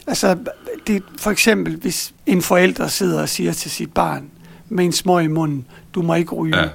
[0.06, 0.38] Altså,
[0.86, 4.30] det, for eksempel, hvis en forælder sidder og siger til sit barn
[4.68, 6.58] med en smøg i munden, du må ikke ryge.
[6.58, 6.68] Ja.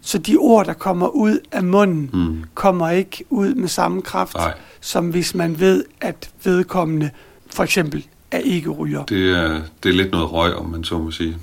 [0.00, 2.44] Så de ord, der kommer ud af munden, mm.
[2.54, 4.54] kommer ikke ud med samme kraft, Nej.
[4.80, 7.10] som hvis man ved, at vedkommende
[7.50, 9.04] for eksempel er ikke ryger.
[9.04, 11.36] Det er, det er lidt noget røg, om man så må sige.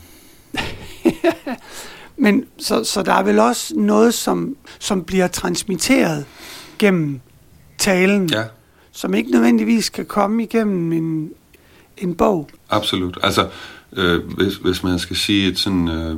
[2.17, 6.26] Men så, så der er vel også noget, som, som bliver transmitteret
[6.80, 7.20] gennem
[7.78, 8.43] talen, ja.
[8.97, 11.31] Som ikke nødvendigvis kan komme igennem en,
[11.97, 12.49] en bog.
[12.69, 13.17] Absolut.
[13.23, 13.47] Altså,
[13.93, 16.17] øh, hvis, hvis man skal sige et sådan øh,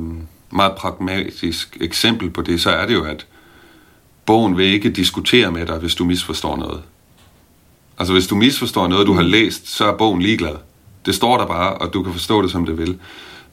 [0.50, 3.26] meget pragmatisk eksempel på det, så er det jo, at
[4.26, 6.82] bogen vil ikke diskutere med dig, hvis du misforstår noget.
[7.98, 10.56] Altså, hvis du misforstår noget, du har læst, så er bogen ligeglad.
[11.06, 12.98] Det står der bare, og du kan forstå det, som det vil.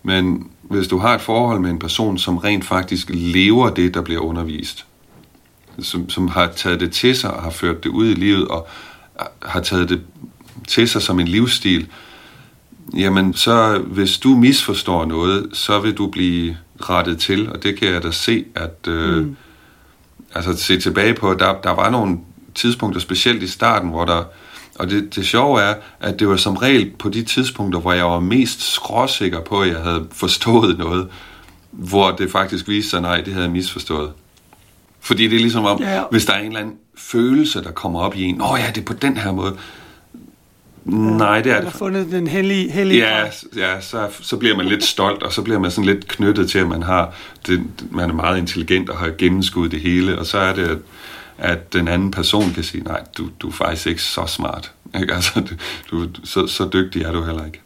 [0.03, 4.01] Men hvis du har et forhold med en person, som rent faktisk lever det, der
[4.01, 4.85] bliver undervist,
[5.79, 8.67] som, som har taget det til sig og har ført det ud i livet og
[9.41, 10.01] har taget det
[10.67, 11.87] til sig som en livsstil,
[12.97, 17.87] jamen så hvis du misforstår noget, så vil du blive rettet til, og det kan
[17.87, 19.35] jeg da se, at øh, mm.
[20.35, 22.17] altså se tilbage på, der, der var nogle
[22.55, 24.23] tidspunkter, specielt i starten, hvor der,
[24.79, 28.05] og det, det sjove er, at det var som regel på de tidspunkter, hvor jeg
[28.05, 31.07] var mest skråsikker på, at jeg havde forstået noget,
[31.71, 34.11] hvor det faktisk viste sig, nej, det havde jeg misforstået.
[34.99, 36.03] Fordi det er ligesom om, ja.
[36.11, 38.81] hvis der er en eller anden følelse, der kommer op i en, åh ja, det
[38.81, 39.57] er på den her måde,
[40.89, 41.63] Nej, det er det.
[41.63, 45.41] har fundet den hellige, hellige Ja, ja så, så bliver man lidt stolt, og så
[45.41, 47.13] bliver man sådan lidt knyttet til, at man, har
[47.47, 50.77] det, man er meget intelligent og har gennemskuddet det hele, og så er det, at,
[51.37, 54.71] at den anden person kan sige, nej, du, du er faktisk ikke så smart.
[54.99, 55.13] Ikke?
[55.13, 55.43] Altså,
[55.91, 57.61] du, så, så dygtig er du heller ikke.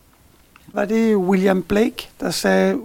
[0.74, 2.78] Var det William Blake, der sagde,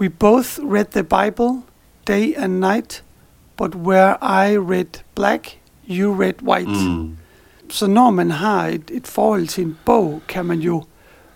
[0.00, 1.62] We both read the Bible
[2.06, 3.02] day and night,
[3.56, 5.58] but where I read black,
[5.90, 6.70] you read white.
[6.70, 7.16] Mm.
[7.70, 10.84] Så når man har et, et forhold til en bog, kan man jo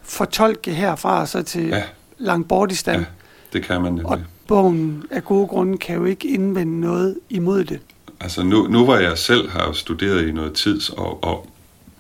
[0.03, 1.83] fortolke herfra så til ja.
[2.19, 3.01] langt bort i stand.
[3.01, 3.07] Ja,
[3.53, 4.07] det kan man nemlig.
[4.07, 7.81] Og bogen af gode grunde kan jo ikke indvende noget imod det.
[8.21, 11.49] Altså nu, nu hvor jeg selv har studeret i noget tid og, og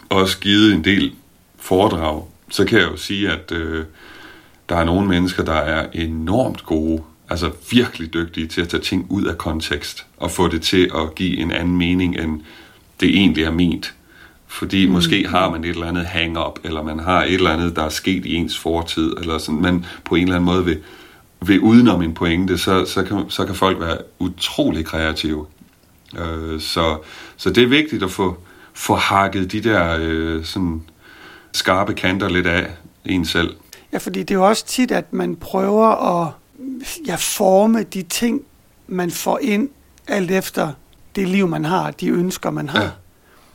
[0.09, 1.12] også givet en del
[1.56, 3.85] foredrag, så kan jeg jo sige, at øh,
[4.68, 9.06] der er nogle mennesker, der er enormt gode, altså virkelig dygtige til at tage ting
[9.10, 12.40] ud af kontekst og få det til at give en anden mening, end
[13.00, 13.94] det egentlig er ment.
[14.46, 14.92] Fordi mm.
[14.92, 17.88] måske har man et eller andet hang-up, eller man har et eller andet, der er
[17.88, 20.78] sket i ens fortid, eller sådan, men på en eller anden måde vil,
[21.40, 25.46] vil udenom en pointe, så, så, kan, så kan folk være utrolig kreative.
[26.18, 26.98] Øh, så,
[27.36, 28.36] så det er vigtigt at få,
[28.74, 30.82] få hakket de der øh, sådan
[31.52, 32.70] skarpe kanter lidt af
[33.04, 33.54] en selv.
[33.92, 36.32] Ja, fordi det er jo også tit, at man prøver at
[37.07, 38.42] ja, forme de ting,
[38.87, 39.69] man får ind,
[40.09, 40.73] alt efter
[41.16, 42.83] det liv, man har, de ønsker, man har.
[42.83, 42.90] Ja.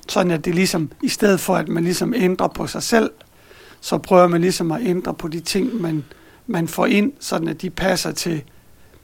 [0.09, 3.11] Sådan at det ligesom, i stedet for at man ligesom ændrer på sig selv,
[3.81, 6.03] så prøver man ligesom at ændre på de ting, man,
[6.47, 8.43] man får ind, sådan at de passer til,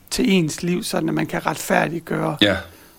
[0.09, 2.55] til ens liv, sådan at man kan retfærdiggøre ja.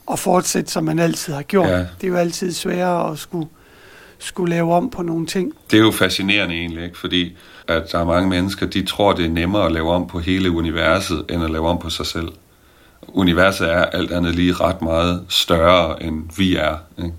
[0.07, 1.69] og fortsætte, som man altid har gjort.
[1.69, 1.79] Ja.
[1.79, 3.49] Det er jo altid sværere at skulle,
[4.19, 5.53] skulle lave om på nogle ting.
[5.71, 6.99] Det er jo fascinerende egentlig, ikke?
[6.99, 7.37] fordi
[7.69, 10.51] at der er mange mennesker, de tror, det er nemmere at lave om på hele
[10.51, 12.29] universet, end at lave om på sig selv.
[13.09, 16.77] Universet er alt andet lige ret meget større, end vi er.
[16.99, 17.13] Ikke?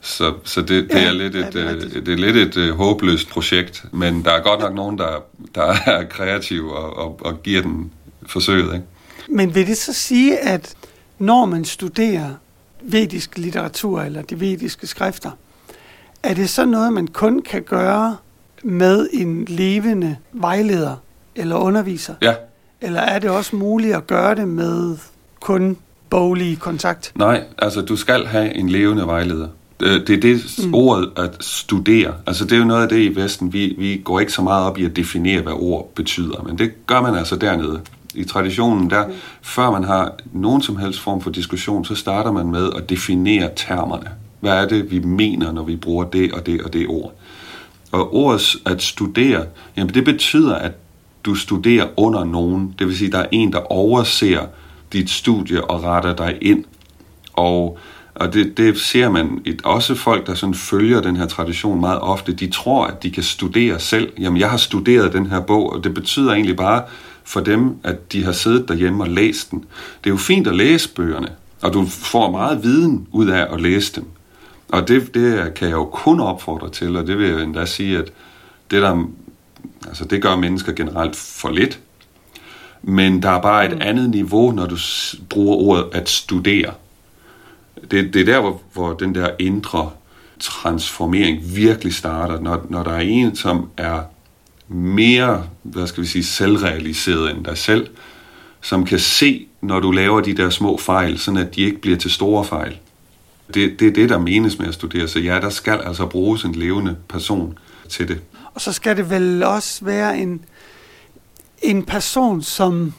[0.00, 2.70] Så, så det, det, ja, er lidt et, ja, det, er det er lidt et
[2.70, 7.20] uh, håbløst projekt, men der er godt nok nogen, der, der er kreative og, og,
[7.20, 7.92] og giver den
[8.26, 8.74] forsøget.
[8.74, 8.86] Ikke?
[9.28, 10.74] Men vil det så sige, at
[11.18, 12.30] når man studerer
[12.82, 15.30] vedisk litteratur eller de vediske skrifter,
[16.22, 18.16] er det så noget, man kun kan gøre
[18.62, 20.96] med en levende vejleder
[21.36, 22.14] eller underviser?
[22.22, 22.34] Ja.
[22.80, 24.96] Eller er det også muligt at gøre det med
[25.40, 25.76] kun
[26.10, 27.12] boglig kontakt?
[27.14, 29.48] Nej, altså du skal have en levende vejleder.
[29.82, 30.74] Øh, det er det mm.
[30.74, 32.14] ordet at studere.
[32.26, 33.52] Altså det er jo noget af det i Vesten.
[33.52, 36.86] Vi, vi går ikke så meget op i at definere, hvad ord betyder, men det
[36.86, 37.80] gør man altså dernede.
[38.14, 39.12] I traditionen der, mm.
[39.42, 43.50] før man har nogen som helst form for diskussion, så starter man med at definere
[43.56, 44.10] termerne.
[44.40, 47.12] Hvad er det, vi mener, når vi bruger det og det og det ord?
[47.92, 49.46] Og ordet at studere,
[49.76, 50.72] jamen det betyder, at
[51.24, 52.74] du studerer under nogen.
[52.78, 54.46] Det vil sige, at der er en, der overser
[54.92, 56.64] dit studie og retter dig ind.
[57.32, 57.78] Og
[58.18, 62.00] og det, det ser man et, også folk, der sådan følger den her tradition meget
[62.00, 64.12] ofte, de tror, at de kan studere selv.
[64.18, 66.82] Jamen, jeg har studeret den her bog, og det betyder egentlig bare
[67.24, 69.58] for dem, at de har siddet derhjemme og læst den.
[70.04, 71.28] Det er jo fint at læse bøgerne,
[71.62, 74.04] og du får meget viden ud af at læse dem.
[74.68, 77.98] Og det, det kan jeg jo kun opfordre til, og det vil jeg endda sige,
[77.98, 78.12] at
[78.70, 79.04] det, der,
[79.86, 81.80] altså det gør mennesker generelt for lidt.
[82.82, 83.82] Men der er bare et mm.
[83.82, 84.76] andet niveau, når du
[85.28, 86.74] bruger ordet at studere
[87.90, 89.90] det, det er der, hvor, hvor den der indre
[90.40, 94.02] transformering virkelig starter, når, når der er en, som er
[94.68, 97.88] mere, hvad skal vi sige, selvrealiseret end dig selv,
[98.60, 101.96] som kan se, når du laver de der små fejl, sådan at de ikke bliver
[101.96, 102.78] til store fejl.
[103.54, 105.08] Det, det er det, der menes med at studere.
[105.08, 107.58] Så ja, der skal altså bruges en levende person
[107.88, 108.20] til det.
[108.54, 110.44] Og så skal det vel også være en,
[111.62, 112.92] en person, som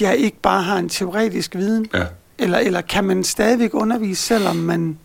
[0.00, 2.04] ja, ikke bare har en teoretisk viden, ja.
[2.38, 4.98] Eller, eller kan man stadigvæk undervise, selvom man,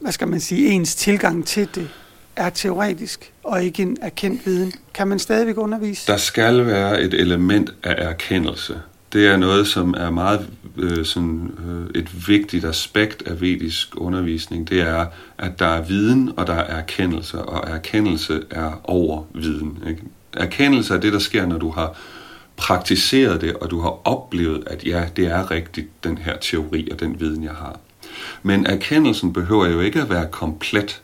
[0.00, 1.90] hvad skal man sige, ens tilgang til det
[2.36, 4.72] er teoretisk og ikke en erkendt viden?
[4.94, 6.06] Kan man stadigvæk undervise?
[6.06, 8.80] Der skal være et element af erkendelse.
[9.12, 14.68] Det er noget, som er meget øh, sådan, øh, et vigtigt aspekt af vedisk undervisning.
[14.70, 15.06] Det er,
[15.38, 19.78] at der er viden, og der er erkendelse, og erkendelse er over viden.
[19.88, 20.02] Ikke?
[20.32, 21.96] Erkendelse er det, der sker, når du har
[22.56, 27.00] praktiseret det, og du har oplevet, at ja, det er rigtigt, den her teori og
[27.00, 27.78] den viden, jeg har.
[28.42, 31.02] Men erkendelsen behøver jo ikke at være komplet.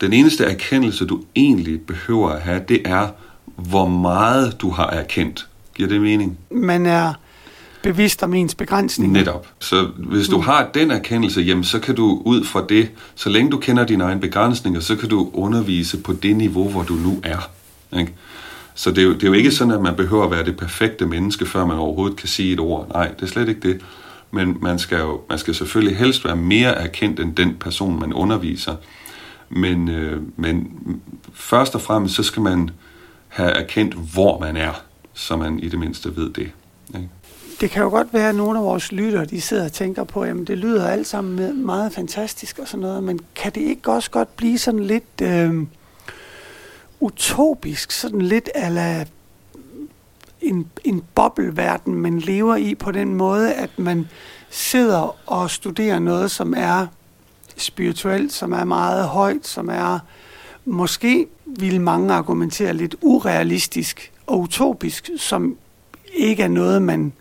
[0.00, 3.08] Den eneste erkendelse, du egentlig behøver at have, det er,
[3.44, 5.48] hvor meget du har erkendt.
[5.76, 6.38] Giver det mening?
[6.50, 7.12] Man er
[7.82, 9.18] bevidst om ens begrænsninger.
[9.18, 9.46] Netop.
[9.58, 10.42] Så hvis du mm.
[10.42, 14.04] har den erkendelse, jamen, så kan du ud fra det, så længe du kender dine
[14.04, 17.50] egne begrænsninger, så kan du undervise på det niveau, hvor du nu er.
[17.98, 18.14] Ikke?
[18.74, 20.56] Så det er, jo, det er jo ikke sådan, at man behøver at være det
[20.56, 22.88] perfekte menneske, før man overhovedet kan sige et ord.
[22.94, 23.80] Nej, det er slet ikke det.
[24.30, 28.12] Men man skal jo man skal selvfølgelig helst være mere erkendt end den person, man
[28.12, 28.76] underviser.
[29.48, 30.68] Men, øh, men
[31.34, 32.70] først og fremmest, så skal man
[33.28, 34.72] have erkendt, hvor man er,
[35.16, 36.50] så man i det mindste ved det.
[36.94, 37.08] Ikke?
[37.60, 40.22] Det kan jo godt være, at nogle af vores lyttere, de sidder og tænker på,
[40.22, 44.10] at det lyder alt sammen meget fantastisk og sådan noget, men kan det ikke også
[44.10, 45.66] godt blive sådan lidt øh,
[47.00, 49.04] utopisk, sådan lidt ala
[50.40, 54.08] en, en bobbelverden, man lever i på den måde, at man
[54.50, 56.86] sidder og studerer noget, som er
[57.56, 59.98] spirituelt, som er meget højt, som er
[60.64, 65.56] måske, vil mange argumentere, lidt urealistisk og utopisk, som
[66.14, 67.12] ikke er noget, man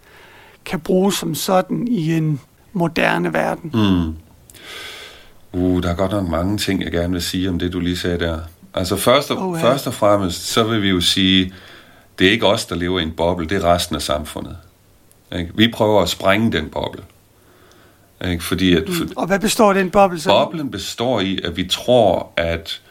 [0.66, 2.40] kan bruge som sådan i en
[2.74, 3.72] moderne verden.
[3.74, 4.16] Mm.
[5.60, 7.98] Uh, der er godt nok mange ting, jeg gerne vil sige om det, du lige
[7.98, 8.40] sagde der.
[8.74, 9.64] Altså først og, oh, ja.
[9.64, 11.54] først og fremmest, så vil vi jo sige,
[12.20, 14.58] det er ikke os, der lever i en boble, det er resten af samfundet.
[15.36, 15.52] Ikke?
[15.56, 17.04] Vi prøver at sprænge den boble.
[18.26, 18.44] Ikke?
[18.44, 19.10] Fordi at, mm.
[19.16, 20.30] Og hvad består den boble så?
[20.30, 22.82] Boblen består i, at vi tror, at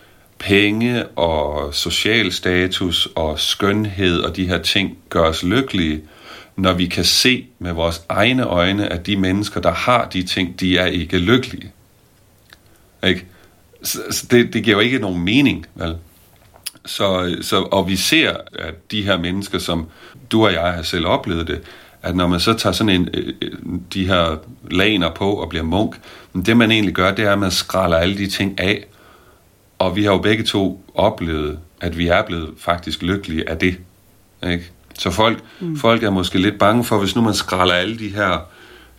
[0.45, 6.03] penge og social status og skønhed og de her ting gør os lykkelige,
[6.57, 10.61] når vi kan se med vores egne øjne, at de mennesker, der har de ting,
[10.61, 11.73] de er ikke lykkelige.
[13.07, 13.27] Ikke?
[13.83, 15.97] Så det, det giver jo ikke nogen mening, vel?
[16.87, 19.87] Så, så, og vi ser, at de her mennesker, som
[20.33, 21.63] du og jeg har selv oplevet det,
[22.03, 23.53] at når man så tager sådan en, øh, øh,
[23.95, 24.37] de her
[24.71, 26.01] laner på og bliver munk,
[26.47, 28.87] det man egentlig gør, det er, at man skræller alle de ting af.
[29.79, 33.77] Og vi har jo begge to oplevet, at vi er blevet faktisk lykkelige af det.
[34.47, 34.65] Ikke?
[34.99, 35.77] Så folk, mm.
[35.77, 38.39] folk er måske lidt bange for, hvis nu man skræller alle de her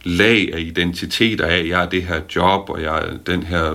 [0.03, 3.73] lag af identiteter af, jeg er det her job, og jeg er den her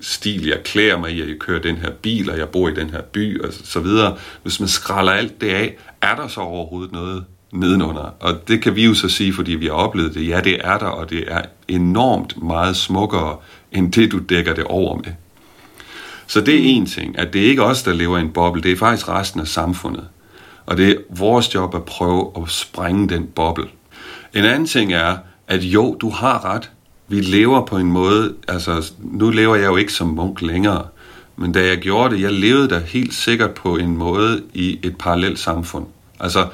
[0.00, 2.74] stil, jeg klæder mig i, at jeg kører den her bil, og jeg bor i
[2.74, 4.16] den her by, og så videre.
[4.42, 8.14] Hvis man skræller alt det af, er der så overhovedet noget nedenunder?
[8.20, 10.28] Og det kan vi jo så sige, fordi vi har oplevet det.
[10.28, 13.36] Ja, det er der, og det er enormt meget smukkere,
[13.72, 15.12] end det du dækker det over med.
[16.26, 18.62] Så det er en ting, at det er ikke os, der lever i en boble,
[18.62, 20.04] det er faktisk resten af samfundet.
[20.66, 23.66] Og det er vores job at prøve at sprænge den boble.
[24.34, 25.16] En anden ting er,
[25.48, 26.70] at jo, du har ret.
[27.08, 30.84] Vi lever på en måde, altså nu lever jeg jo ikke som munk længere,
[31.36, 34.98] men da jeg gjorde det, jeg levede der helt sikkert på en måde i et
[34.98, 35.86] parallelt samfund.
[36.20, 36.46] Altså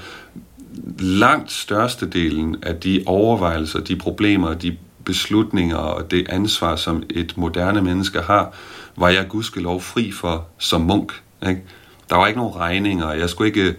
[0.98, 7.82] langt størstedelen af de overvejelser, de problemer, de beslutninger og det ansvar, som et moderne
[7.82, 8.54] menneske har,
[8.96, 11.22] var jeg gudskelov fri for som munk.
[11.48, 11.62] Ikke?
[12.10, 13.74] Der var ikke nogen regninger, jeg skulle ikke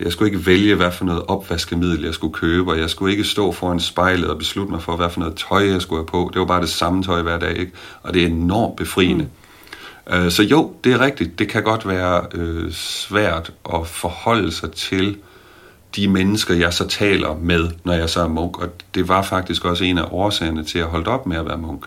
[0.00, 3.24] jeg skulle ikke vælge, hvad for noget opvaskemiddel jeg skulle købe, og jeg skulle ikke
[3.24, 6.30] stå foran spejlet og beslutte mig for, hvad for noget tøj jeg skulle have på.
[6.32, 7.72] Det var bare det samme tøj hver dag, ikke?
[8.02, 9.28] og det er enormt befriende.
[10.10, 10.30] Mm.
[10.30, 11.38] så jo, det er rigtigt.
[11.38, 15.16] Det kan godt være øh, svært at forholde sig til
[15.96, 18.58] de mennesker, jeg så taler med, når jeg så er munk.
[18.58, 21.58] Og det var faktisk også en af årsagerne til at holde op med at være
[21.58, 21.84] munk.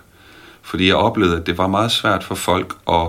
[0.65, 3.07] Fordi jeg oplevede, at det var meget svært for folk at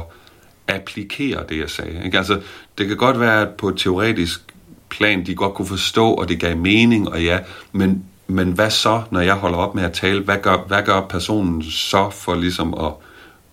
[0.68, 2.02] applikere det, jeg sagde.
[2.04, 2.18] Ikke?
[2.18, 2.40] Altså,
[2.78, 4.40] det kan godt være, at på et teoretisk
[4.88, 7.38] plan, de godt kunne forstå, og det gav mening, og ja,
[7.72, 10.20] men, men hvad så, når jeg holder op med at tale?
[10.20, 12.92] Hvad gør, hvad gør personen så for ligesom at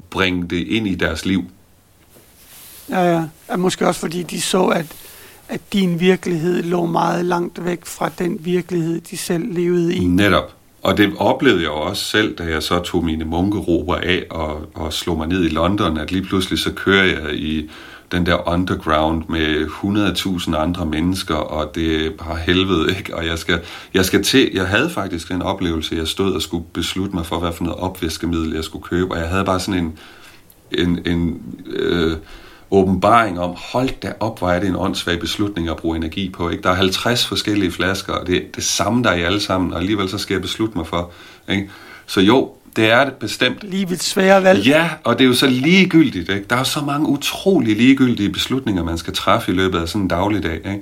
[0.10, 1.44] bringe det ind i deres liv?
[2.90, 3.24] Ja, ja.
[3.50, 4.86] ja måske også fordi de så, at,
[5.50, 10.06] at din virkelighed lå meget langt væk fra den virkelighed, de selv levede i.
[10.06, 10.54] Netop.
[10.84, 14.94] Og det oplevede jeg også selv, da jeg så tog mine munkerober af og, og
[14.94, 17.70] slog mig ned i London, at lige pludselig så kører jeg i
[18.12, 19.66] den der underground med
[20.48, 23.16] 100.000 andre mennesker, og det er bare helvede, ikke?
[23.16, 23.62] Og jeg skal,
[23.94, 27.40] jeg skal til, jeg havde faktisk en oplevelse, jeg stod og skulle beslutte mig for,
[27.40, 29.98] hvad for noget opvæskemiddel jeg skulle købe, og jeg havde bare sådan en,
[30.72, 32.18] en, en øh,
[32.74, 36.50] åbenbaring om, hold da op, hvor er det en åndssvag beslutning at bruge energi på.
[36.50, 36.64] Ikke?
[36.64, 39.74] Der er 50 forskellige flasker, og det er det samme, der er i alle sammen,
[39.74, 41.12] og alligevel så skal jeg beslutte mig for.
[41.50, 41.70] Ikke?
[42.06, 43.64] Så jo, det er det bestemt.
[43.64, 44.66] Livets svære valg.
[44.66, 46.30] Ja, og det er jo så ligegyldigt.
[46.30, 46.46] Ikke?
[46.50, 50.08] Der er så mange utrolig ligegyldige beslutninger, man skal træffe i løbet af sådan en
[50.08, 50.82] dagligdag, ikke?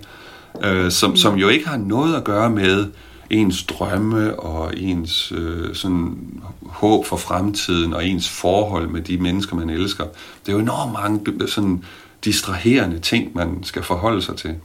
[0.63, 2.85] Øh, som, som jo ikke har noget at gøre med
[3.31, 6.17] ens drømme og ens øh, sådan
[6.65, 10.03] håb for fremtiden og ens forhold med de mennesker, man elsker.
[10.45, 11.83] Det er jo enormt mange sådan
[12.25, 14.55] distraherende ting, man skal forholde sig til.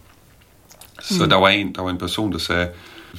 [1.02, 1.28] Så mm.
[1.28, 2.68] der, var en, der var en person, der sagde,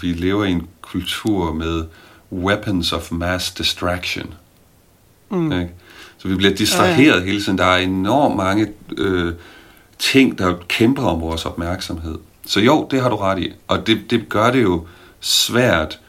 [0.01, 1.85] vi lever i en kultur med
[2.31, 4.33] weapons of mass distraction.
[5.29, 5.51] Mm.
[5.51, 5.73] Ikke?
[6.17, 7.25] Så vi bliver distraheret ja, ja.
[7.25, 7.57] hele tiden.
[7.57, 9.33] Der er enormt mange øh,
[9.99, 12.17] ting, der kæmper om vores opmærksomhed.
[12.45, 13.53] Så jo, det har du ret i.
[13.67, 14.85] Og det, det gør det jo
[15.27, 15.99] svært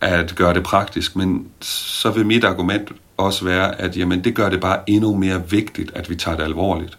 [0.00, 4.48] at gøre det praktisk, men så vil mit argument også være, at jamen, det gør
[4.48, 6.98] det bare endnu mere vigtigt, at vi tager det alvorligt.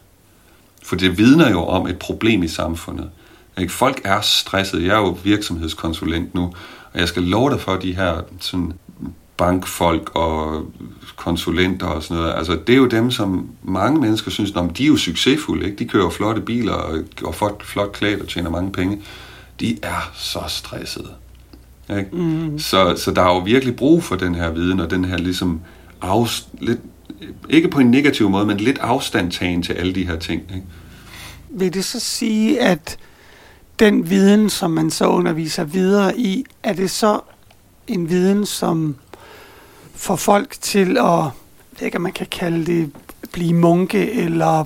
[0.84, 3.10] For det vidner jo om et problem i samfundet.
[3.58, 3.74] Ikke?
[3.74, 4.84] Folk er stresset.
[4.84, 6.44] Jeg er jo virksomhedskonsulent nu,
[6.94, 8.74] og jeg skal love dig for, de her sådan,
[9.38, 10.66] bankfolk og
[11.16, 14.84] konsulenter og sådan noget, altså det er jo dem, som mange mennesker synes, om de
[14.84, 15.78] er jo succesfulde, ikke?
[15.78, 19.02] de kører flotte biler og, og flot, flot klædt og tjener mange penge.
[19.60, 21.10] De er så stressede.
[21.98, 22.10] Ikke?
[22.12, 22.60] Mm.
[22.60, 25.62] Så, så der er jo virkelig brug for den her viden og den her ligesom
[26.02, 26.80] afs, lidt,
[27.50, 30.42] ikke på en negativ måde, men lidt afstandtagen til alle de her ting.
[30.42, 30.66] Ikke?
[31.50, 32.98] Vil det så sige, at
[33.80, 37.20] den viden, som man så underviser videre i, er det så
[37.88, 38.96] en viden, som
[39.96, 41.24] får folk til at,
[41.80, 42.92] jeg ikke, man kan kalde det,
[43.32, 44.66] blive munke, eller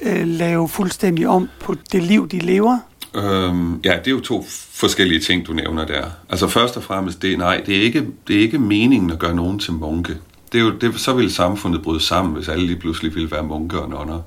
[0.00, 2.78] øh, lave fuldstændig om på det liv, de lever?
[3.16, 6.04] Øhm, ja, det er jo to forskellige ting, du nævner der.
[6.28, 9.34] Altså først og fremmest, det, nej, det er, ikke, det er ikke meningen at gøre
[9.34, 10.16] nogen til munke.
[10.52, 13.42] Det er jo, det, så ville samfundet bryde sammen, hvis alle lige pludselig ville være
[13.42, 14.20] munke og nonner.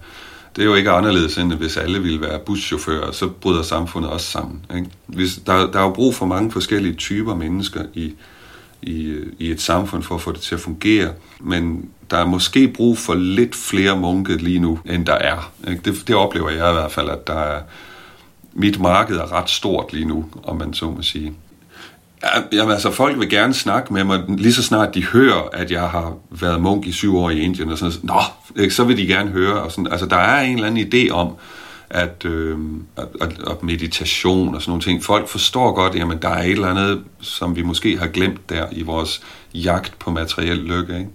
[0.56, 4.26] Det er jo ikke anderledes end, hvis alle ville være buschauffører, så bryder samfundet også
[4.26, 4.66] sammen.
[4.76, 4.90] Ikke?
[5.06, 8.14] Hvis, der, der er jo brug for mange forskellige typer mennesker i,
[8.82, 12.68] i, i et samfund for at få det til at fungere, men der er måske
[12.68, 15.52] brug for lidt flere munke lige nu, end der er.
[15.68, 15.82] Ikke?
[15.86, 17.62] Det, det oplever jeg i hvert fald, at der er,
[18.54, 21.34] mit marked er ret stort lige nu, om man så må sige.
[22.52, 25.90] Jamen altså, folk vil gerne snakke med mig, lige så snart de hører, at jeg
[25.90, 28.22] har været munk i syv år i Indien, og sådan Nå,
[28.70, 29.62] så vil de gerne høre.
[29.62, 31.36] Og sådan, altså, der er en eller anden idé om,
[31.90, 32.58] at, øh,
[33.22, 35.04] at, at meditation og sådan nogle ting.
[35.04, 38.66] Folk forstår godt, jamen der er et eller andet, som vi måske har glemt der
[38.72, 39.22] i vores
[39.54, 40.98] jagt på materiel lykke.
[40.98, 41.10] Ikke?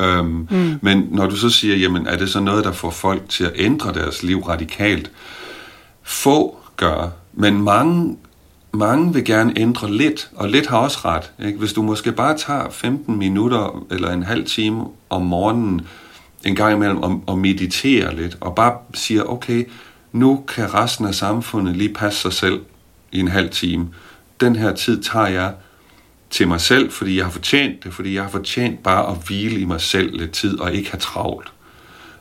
[0.00, 0.78] Øhm, mm.
[0.82, 3.52] Men når du så siger, jamen er det så noget, der får folk til at
[3.54, 5.10] ændre deres liv radikalt?
[6.02, 7.10] Få gøre.
[7.32, 8.16] men mange
[8.74, 11.32] mange vil gerne ændre lidt, og lidt har også ret.
[11.46, 11.58] Ikke?
[11.58, 15.86] Hvis du måske bare tager 15 minutter eller en halv time om morgenen
[16.44, 19.64] en gang imellem og, og mediterer lidt, og bare siger, okay,
[20.12, 22.60] nu kan resten af samfundet lige passe sig selv
[23.12, 23.88] i en halv time.
[24.40, 25.54] Den her tid tager jeg
[26.30, 29.60] til mig selv, fordi jeg har fortjent det, fordi jeg har fortjent bare at hvile
[29.60, 31.52] i mig selv lidt tid og ikke have travlt.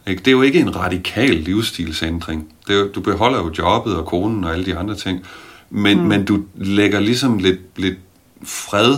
[0.07, 2.53] Det er jo ikke en radikal livsstilsændring.
[2.67, 5.25] Det er jo, du beholder jo jobbet og konen og alle de andre ting,
[5.69, 6.07] men, mm.
[6.07, 7.97] men du lægger ligesom lidt, lidt
[8.43, 8.95] fred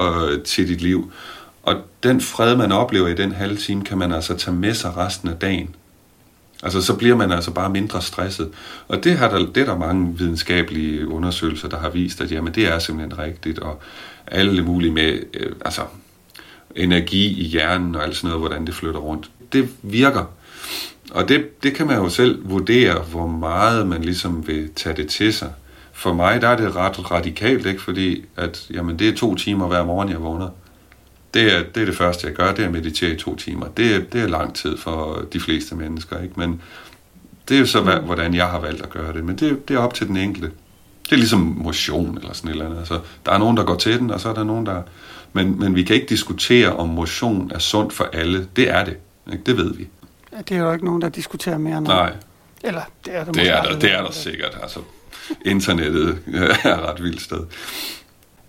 [0.00, 1.12] øh, til dit liv.
[1.62, 4.96] Og den fred, man oplever i den halve time, kan man altså tage med sig
[4.96, 5.74] resten af dagen.
[6.62, 8.50] Altså, så bliver man altså bare mindre stresset.
[8.88, 12.54] Og det, har der, det er der mange videnskabelige undersøgelser, der har vist, at jamen,
[12.54, 13.58] det er simpelthen rigtigt.
[13.58, 13.80] Og
[14.26, 15.82] alle mulige med, øh, altså,
[16.76, 19.30] energi i hjernen og alt sådan noget, hvordan det flytter rundt.
[19.54, 20.24] Det virker.
[21.10, 25.08] Og det, det kan man jo selv vurdere, hvor meget man ligesom vil tage det
[25.08, 25.52] til sig
[25.94, 27.82] for mig der er det ret radikalt, ikke?
[27.82, 30.48] fordi at, jamen, det er to timer hver morgen, jeg vågner.
[31.34, 33.66] Det er, det er det første, jeg gør, det er at meditere i to timer.
[33.66, 36.34] Det er, det er lang tid for de fleste mennesker, ikke?
[36.36, 36.62] men
[37.48, 38.04] det er jo så, mm.
[38.04, 39.24] hvordan jeg har valgt at gøre det.
[39.24, 40.50] Men det, det er op til den enkelte.
[41.04, 42.78] Det er ligesom motion eller sådan et eller andet.
[42.78, 44.82] Altså, der er nogen, der går til den, og så er der nogen, der...
[45.32, 48.48] Men, men vi kan ikke diskutere, om motion er sundt for alle.
[48.56, 48.96] Det er det.
[49.32, 49.44] Ikke?
[49.46, 49.88] Det ved vi.
[50.32, 52.12] Ja, det er jo ikke nogen, der diskuterer mere end Nej.
[52.64, 54.58] Eller det er der det er der, det er der sikkert.
[54.62, 54.80] Altså,
[55.44, 57.40] internettet er et ret vildt sted.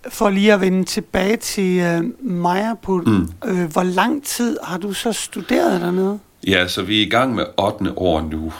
[0.08, 3.28] For lige at vende tilbage til uh, Majapur, mm.
[3.46, 6.18] øh, hvor lang tid har du så studeret dernede?
[6.46, 7.92] Ja, så vi er i gang med 8.
[7.98, 8.52] år nu,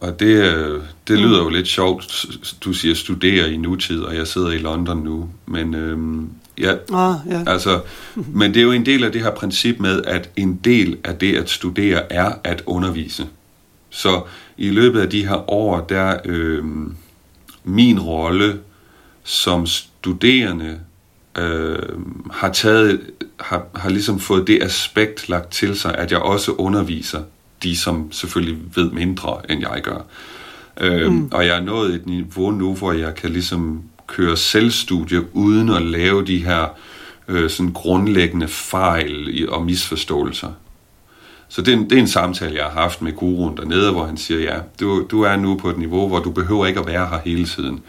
[0.00, 1.44] og det, øh, det lyder mm.
[1.44, 2.26] jo lidt sjovt.
[2.64, 7.14] Du siger studere i nutid, og jeg sidder i London nu, men øhm, ja, ah,
[7.30, 7.42] ja.
[7.46, 7.80] Altså,
[8.14, 11.16] men det er jo en del af det her princip med, at en del af
[11.16, 13.26] det at studere er at undervise.
[13.90, 14.22] Så
[14.56, 16.96] i løbet af de her år, der øhm,
[17.64, 18.58] min rolle
[19.24, 20.78] som studerende
[21.38, 21.78] øh,
[22.30, 23.00] har taget
[23.40, 27.22] har, har ligesom fået det aspekt lagt til sig, at jeg også underviser
[27.62, 30.06] de, som selvfølgelig ved mindre, end jeg gør.
[30.80, 31.28] Øh, mm.
[31.32, 33.82] Og jeg er nået et niveau nu, hvor jeg kan ligesom
[34.16, 36.66] køre selvstudie uden at lave de her
[37.28, 40.52] øh, sådan grundlæggende fejl og misforståelser.
[41.48, 44.06] Så det er, en, det er en samtale, jeg har haft med guruen dernede, hvor
[44.06, 46.86] han siger, ja, du, du er nu på et niveau, hvor du behøver ikke at
[46.86, 47.80] være her hele tiden.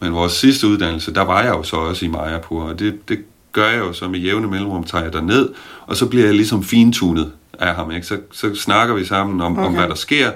[0.00, 3.18] Men vores sidste uddannelse, der var jeg jo så også i Majapur, og det, det
[3.52, 5.48] gør jeg jo så med jævne mellemrum, tager jeg derned,
[5.86, 7.90] og så bliver jeg ligesom fintunet af ham.
[7.90, 8.06] Ikke?
[8.06, 9.66] Så, så snakker vi sammen om, okay.
[9.66, 10.30] om, hvad der sker,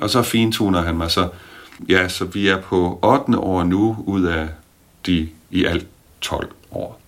[0.00, 1.28] og så fintuner han mig så.
[1.88, 3.38] Ja, så vi er på 8.
[3.38, 4.48] år nu ud af
[5.06, 5.86] de i alt
[6.20, 7.00] 12 år.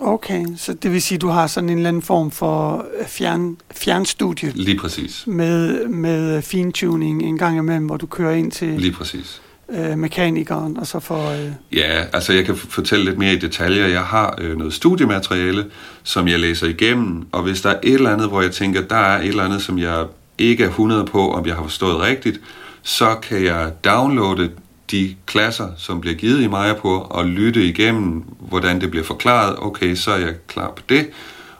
[0.00, 3.56] Okay, så det vil sige, at du har sådan en eller anden form for fjern,
[3.74, 5.24] fjernstudie Lige præcis.
[5.26, 9.42] med, med fintuning en gang imellem, hvor du kører ind til Lige præcis.
[9.68, 11.30] øh, mekanikeren, og så får...
[11.30, 13.86] Øh, Ja, altså jeg kan fortælle lidt mere i detaljer.
[13.86, 15.66] Jeg har øh, noget studiemateriale,
[16.02, 18.96] som jeg læser igennem, og hvis der er et eller andet, hvor jeg tænker, der
[18.96, 20.04] er et eller andet, som jeg
[20.38, 22.40] ikke er 100 på, om jeg har forstået rigtigt,
[22.82, 24.50] så kan jeg downloade
[24.90, 29.56] de klasser, som bliver givet i Majapur, og lytte igennem, hvordan det bliver forklaret.
[29.58, 31.10] Okay, så er jeg klar på det.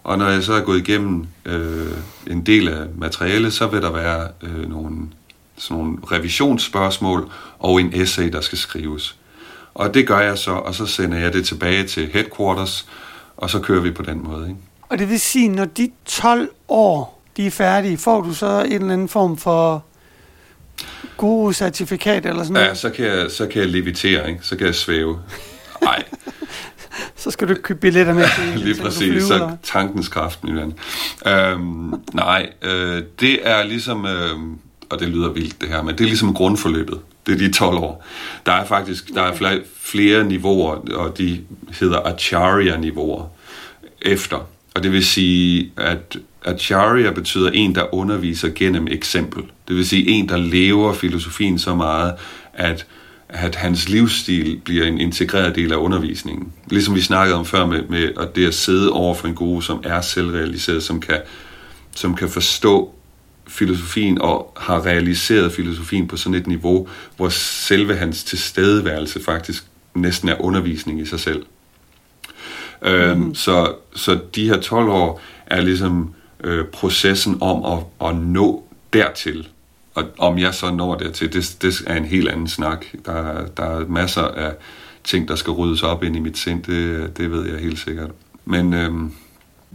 [0.05, 1.93] Og når jeg så er gået igennem øh,
[2.27, 4.97] en del af materialet, så vil der være øh, nogle,
[5.57, 9.17] sådan nogle revisionsspørgsmål og en essay, der skal skrives.
[9.75, 12.89] Og det gør jeg så, og så sender jeg det tilbage til headquarters,
[13.37, 14.49] og så kører vi på den måde.
[14.49, 14.61] Ikke?
[14.89, 18.73] og det vil sige, når de 12 år, de er færdige, får du så en
[18.73, 19.85] eller anden form for
[21.17, 22.67] guru-certifikat eller sådan noget?
[22.67, 24.41] Ja, så kan jeg, så kan jeg levitere, ikke?
[24.43, 25.19] så kan jeg svæve.
[25.83, 26.03] Nej,
[27.17, 28.99] Så skal du ikke købe billetter med til, lige præcis.
[29.09, 30.75] flyver, Så tankens kraft, min ven.
[31.27, 34.33] Øhm, nej, øh, det er ligesom, øh,
[34.91, 36.99] og det lyder vildt det her, men det er ligesom grundforløbet.
[37.27, 38.07] Det er de 12 år.
[38.47, 41.41] Der er faktisk der er flere, flere niveauer, og de
[41.81, 43.25] hedder Acharya-niveauer
[44.03, 44.49] efter.
[44.75, 46.17] Og det vil sige, at
[46.47, 49.43] Acharya betyder en, der underviser gennem eksempel.
[49.69, 52.15] Det vil sige en, der lever filosofien så meget,
[52.55, 52.87] at
[53.29, 56.53] at hans livsstil bliver en integreret del af undervisningen.
[56.67, 59.61] Ligesom vi snakkede om før med, med at det at sidde over for en guru,
[59.61, 61.21] som er selvrealiseret, som kan,
[61.95, 62.95] som kan forstå
[63.49, 70.29] filosofien og har realiseret filosofien på sådan et niveau, hvor selve hans tilstedeværelse faktisk næsten
[70.29, 71.45] er undervisning i sig selv.
[72.83, 72.89] Mm.
[72.89, 76.15] Øhm, så, så de her 12 år er ligesom
[76.47, 79.49] øh, processen om at, at nå dertil.
[79.95, 82.85] Og om jeg så når dertil, det, det er en helt anden snak.
[83.07, 84.53] Der, der er masser af
[85.05, 88.11] ting, der skal ryddes op ind i mit sind, det, det ved jeg helt sikkert.
[88.45, 88.91] Men øh,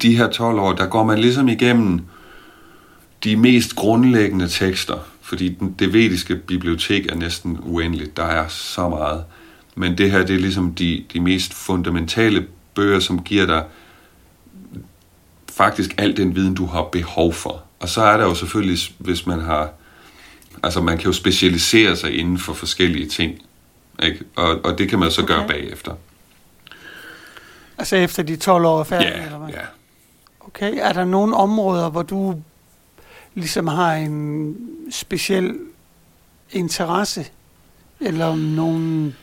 [0.02, 2.02] de her 12 år, der går man ligesom igennem
[3.24, 8.18] de mest grundlæggende tekster, fordi den, det vediske bibliotek er næsten uendeligt.
[8.18, 9.24] Der er så meget.
[9.76, 12.46] Men det her, det er ligesom de, de mest fundamentale
[12.76, 13.64] bøger, som giver dig
[15.52, 17.64] faktisk al den viden, du har behov for.
[17.80, 19.70] Og så er der jo selvfølgelig, hvis man har...
[20.64, 23.42] Altså, man kan jo specialisere sig inden for forskellige ting.
[24.04, 24.24] Ikke?
[24.36, 25.34] Og, og det kan man så okay.
[25.34, 25.94] gøre bagefter.
[27.78, 29.50] Altså efter de 12 år er færdige, Ja, eller hvad?
[29.50, 29.62] ja.
[30.40, 32.42] Okay, er der nogle områder, hvor du
[33.36, 34.56] ligesom har en
[34.92, 35.56] speciel
[36.52, 37.26] interesse,
[38.00, 39.14] eller nogle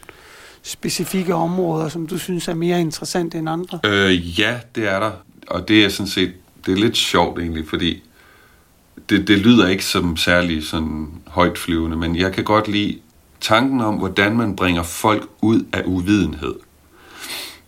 [0.62, 3.81] specifikke områder, som du synes er mere interessante end andre?
[3.85, 5.12] Øh, ja, det er der.
[5.51, 6.32] Og det er sådan set,
[6.66, 8.03] det er lidt sjovt egentlig, fordi
[9.09, 12.99] det, det lyder ikke som særlig sådan højt flyvende, men jeg kan godt lide
[13.40, 16.55] tanken om, hvordan man bringer folk ud af uvidenhed.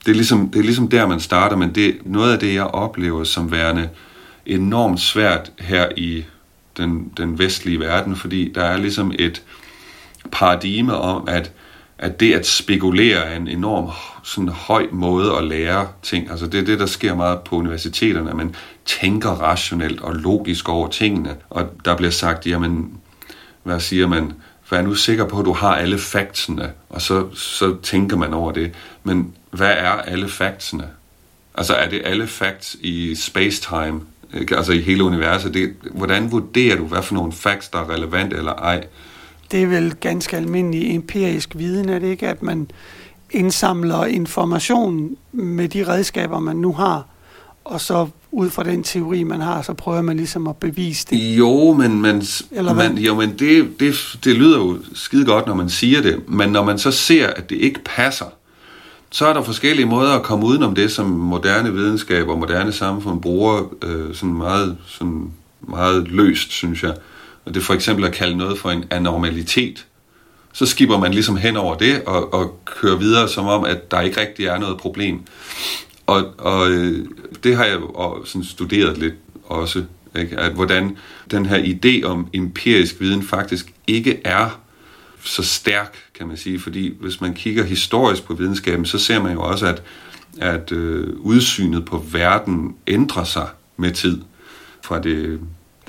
[0.04, 2.54] Det er ligesom, det er ligesom der, man starter, men det er noget af det,
[2.54, 3.88] jeg oplever som værende
[4.46, 6.24] enormt svært her i
[6.76, 9.42] den, den vestlige verden, fordi der er ligesom et
[10.32, 11.52] paradigme om, at,
[12.02, 13.90] at det at spekulere er en enorm
[14.22, 16.30] sådan høj måde at lære ting.
[16.30, 20.68] Altså det er det, der sker meget på universiteterne, at man tænker rationelt og logisk
[20.68, 22.92] over tingene, og der bliver sagt, jamen,
[23.62, 24.32] hvad siger man,
[24.70, 28.52] vær nu sikker på, at du har alle factsene, og så, så tænker man over
[28.52, 28.72] det.
[29.04, 30.88] Men hvad er alle factsene?
[31.54, 34.00] Altså er det alle facts i spacetime,
[34.52, 35.54] altså i hele universet?
[35.54, 38.84] Det, hvordan vurderer du, hvad for nogle facts, der er relevant eller ej?
[39.50, 42.70] Det er vel ganske almindelig empirisk viden, er det ikke, at man
[43.30, 47.06] indsamler information med de redskaber, man nu har,
[47.64, 51.16] og så ud fra den teori, man har, så prøver man ligesom at bevise det.
[51.16, 52.88] Jo, men, men, Eller hvad?
[52.88, 53.94] men, jo, men det, det,
[54.24, 56.28] det lyder jo skide godt, når man siger det.
[56.28, 58.26] Men når man så ser, at det ikke passer,
[59.10, 63.20] så er der forskellige måder at komme udenom det, som moderne videnskab og moderne samfund
[63.20, 65.30] bruger øh, sådan meget, sådan
[65.60, 66.94] meget løst, synes jeg.
[67.50, 69.86] Og det er for eksempel at kalde noget for en anormalitet.
[70.52, 74.00] Så skipper man ligesom hen over det og, og kører videre, som om, at der
[74.00, 75.20] ikke rigtig er noget problem.
[76.06, 77.06] Og, og øh,
[77.44, 79.84] det har jeg jo sådan studeret lidt også,
[80.18, 80.38] ikke?
[80.38, 80.96] at hvordan
[81.30, 84.60] den her idé om empirisk viden faktisk ikke er
[85.24, 89.32] så stærk, kan man sige, fordi hvis man kigger historisk på videnskaben, så ser man
[89.32, 89.82] jo også, at,
[90.40, 94.20] at øh, udsynet på verden ændrer sig med tid.
[94.82, 95.40] Fra det,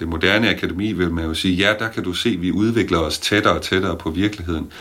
[0.02, 2.98] det moderne akademi vil man jo sige, ja, der kan du se, at vi udvikler
[2.98, 4.72] os tættere og tættere på virkeligheden.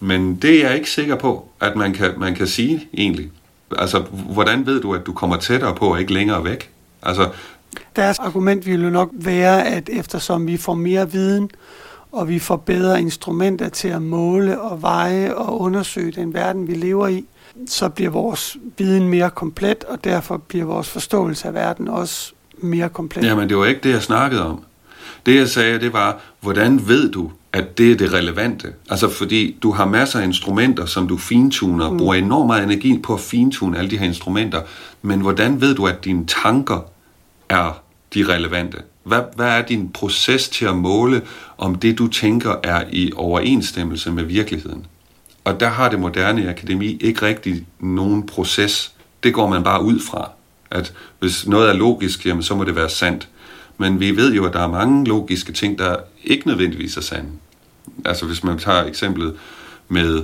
[0.00, 3.30] Men det er jeg ikke sikker på, at man kan, man kan sige egentlig.
[3.78, 3.98] Altså,
[4.32, 6.70] hvordan ved du, at du kommer tættere på og ikke længere væk?
[7.02, 7.28] Altså,
[7.96, 11.50] Deres argument ville jo nok være, at eftersom vi får mere viden,
[12.12, 16.74] og vi får bedre instrumenter til at måle og veje og undersøge den verden, vi
[16.74, 17.24] lever i,
[17.66, 22.32] så bliver vores viden mere komplet, og derfor bliver vores forståelse af verden også
[22.62, 23.24] mere komplet.
[23.24, 24.60] Jamen, det var ikke det, jeg snakkede om.
[25.26, 28.72] Det, jeg sagde, det var, hvordan ved du, at det er det relevante?
[28.90, 31.98] Altså, fordi du har masser af instrumenter, som du fintuner, mm.
[31.98, 34.62] bruger enormt meget energi på at fintune alle de her instrumenter,
[35.02, 36.80] men hvordan ved du, at dine tanker
[37.48, 37.82] er
[38.14, 38.78] de relevante?
[39.04, 41.22] Hvad, hvad er din proces til at måle,
[41.58, 44.86] om det, du tænker, er i overensstemmelse med virkeligheden?
[45.44, 48.92] Og der har det moderne akademi ikke rigtig nogen proces.
[49.22, 50.30] Det går man bare ud fra.
[50.72, 53.28] At hvis noget er logisk, jamen, så må det være sandt.
[53.78, 57.28] Men vi ved jo, at der er mange logiske ting, der ikke nødvendigvis er sande.
[58.04, 59.34] Altså hvis man tager eksemplet
[59.88, 60.22] med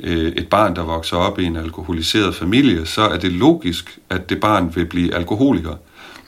[0.00, 4.28] øh, et barn, der vokser op i en alkoholiseret familie, så er det logisk, at
[4.30, 5.74] det barn vil blive alkoholiker.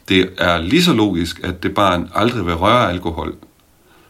[0.09, 3.35] Det er lige så logisk, at det barn aldrig vil røre alkohol.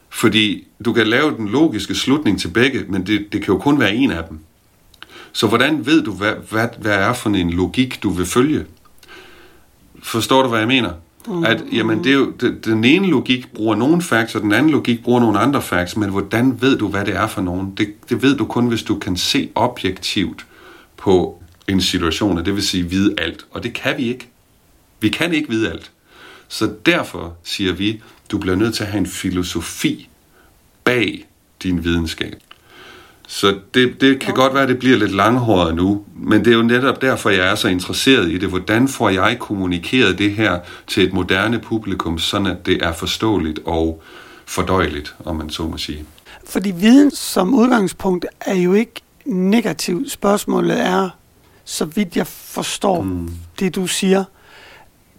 [0.08, 3.80] Fordi du kan lave den logiske slutning til begge, men det, det kan jo kun
[3.80, 4.38] være en af dem.
[5.32, 8.64] Så hvordan ved du, hvad, hvad, hvad er for en logik, du vil følge?
[10.06, 10.92] Forstår du, hvad jeg mener?
[11.44, 14.72] At, jamen, det er jo, det, den ene logik bruger nogle facts, og den anden
[14.72, 17.74] logik bruger nogle andre facts, men hvordan ved du, hvad det er for nogen?
[17.76, 20.46] Det, det ved du kun, hvis du kan se objektivt
[20.96, 23.46] på en situation, og det vil sige vide alt.
[23.50, 24.28] Og det kan vi ikke.
[25.00, 25.90] Vi kan ikke vide alt.
[26.48, 30.08] Så derfor siger vi, du bliver nødt til at have en filosofi
[30.84, 31.26] bag
[31.62, 32.34] din videnskab.
[33.26, 36.56] Så det, det kan godt være, at det bliver lidt langhåret nu, men det er
[36.56, 38.48] jo netop derfor, jeg er så interesseret i det.
[38.48, 43.60] Hvordan får jeg kommunikeret det her til et moderne publikum, sådan at det er forståeligt
[43.64, 44.02] og
[44.46, 46.04] fordøjeligt, om man så må sige.
[46.44, 50.08] Fordi viden som udgangspunkt er jo ikke negativ.
[50.08, 51.10] Spørgsmålet er,
[51.64, 53.30] så vidt jeg forstår mm.
[53.60, 54.24] det, du siger,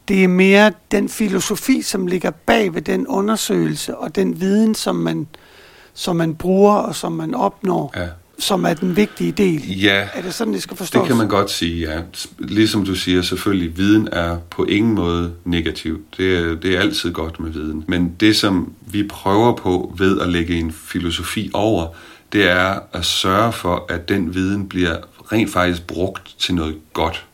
[0.08, 4.96] det er mere den filosofi, som ligger bag ved den undersøgelse og den viden, som
[4.96, 5.28] man,
[5.98, 8.08] som man bruger og som man opnår, ja.
[8.40, 9.80] som er den vigtige del.
[9.82, 11.02] Ja, er det sådan, det skal forstås?
[11.02, 12.02] det kan man godt sige, ja.
[12.40, 16.02] Ligesom du siger, selvfølgelig, viden er på ingen måde negativ.
[16.18, 17.84] Det er, det er altid godt med viden.
[17.88, 21.88] Men det, som vi prøver på ved at lægge en filosofi over,
[22.34, 24.98] det er at sørge for, at den viden bliver
[25.32, 27.27] rent faktisk brugt til noget godt.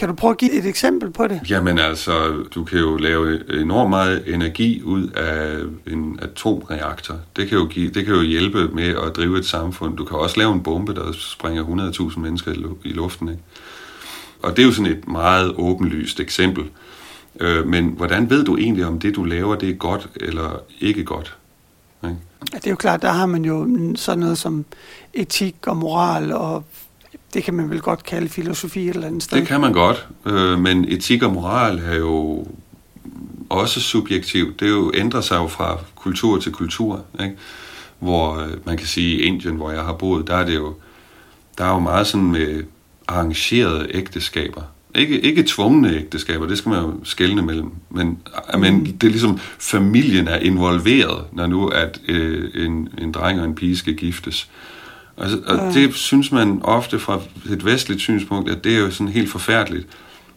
[0.00, 1.40] Kan du prøve at give et eksempel på det?
[1.50, 7.14] Jamen altså, du kan jo lave enormt meget energi ud af en atomreaktor.
[7.36, 9.96] Det kan jo, give, det kan jo hjælpe med at drive et samfund.
[9.96, 11.64] Du kan også lave en bombe, der springer
[12.12, 12.52] 100.000 mennesker
[12.84, 13.28] i luften.
[13.28, 13.42] Ikke?
[14.42, 16.64] Og det er jo sådan et meget åbenlyst eksempel.
[17.40, 21.04] Øh, men hvordan ved du egentlig, om det, du laver, det er godt eller ikke
[21.04, 21.36] godt?
[22.04, 22.16] Ikke?
[22.52, 24.64] Ja, det er jo klart, der har man jo sådan noget som
[25.14, 26.64] etik og moral og
[27.34, 29.38] det kan man vel godt kalde filosofi et eller andet sted.
[29.38, 32.46] Det kan man godt, øh, men etik og moral er jo
[33.48, 34.60] også subjektivt.
[34.60, 37.04] Det jo ændrer sig jo fra kultur til kultur.
[37.22, 37.36] Ikke?
[37.98, 40.74] Hvor øh, man kan sige, i Indien, hvor jeg har boet, der er det jo,
[41.58, 42.64] der er jo meget sådan med
[43.08, 44.62] arrangerede ægteskaber.
[44.94, 48.06] Ikke, ikke tvungne ægteskaber, det skal man jo skelne mellem, men,
[48.54, 48.60] mm.
[48.60, 53.46] men det er ligesom, familien er involveret, når nu at øh, en, en dreng og
[53.46, 54.50] en pige skal giftes.
[55.20, 55.80] Og, og ja.
[55.80, 59.86] det synes man ofte fra et vestligt synspunkt, at det er jo sådan helt forfærdeligt.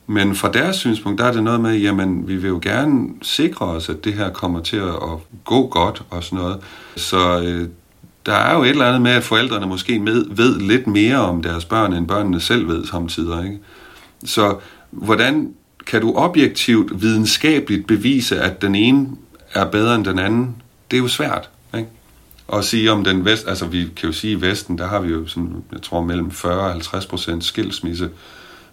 [0.07, 3.65] Men fra deres synspunkt, der er det noget med, jamen, vi vil jo gerne sikre
[3.65, 6.57] os, at det her kommer til at, at gå godt og sådan noget.
[6.95, 7.67] Så øh,
[8.25, 11.43] der er jo et eller andet med, at forældrene måske med, ved lidt mere om
[11.43, 13.43] deres børn, end børnene selv ved samtidig.
[13.45, 13.59] Ikke?
[14.25, 14.55] Så
[14.91, 15.53] hvordan
[15.87, 19.07] kan du objektivt videnskabeligt bevise, at den ene
[19.53, 20.55] er bedre end den anden?
[20.91, 21.49] Det er jo svært.
[22.47, 25.11] Og sige om den vest, altså vi kan jo sige i Vesten, der har vi
[25.11, 28.09] jo sådan, jeg tror mellem 40 og 50 procent skilsmisse.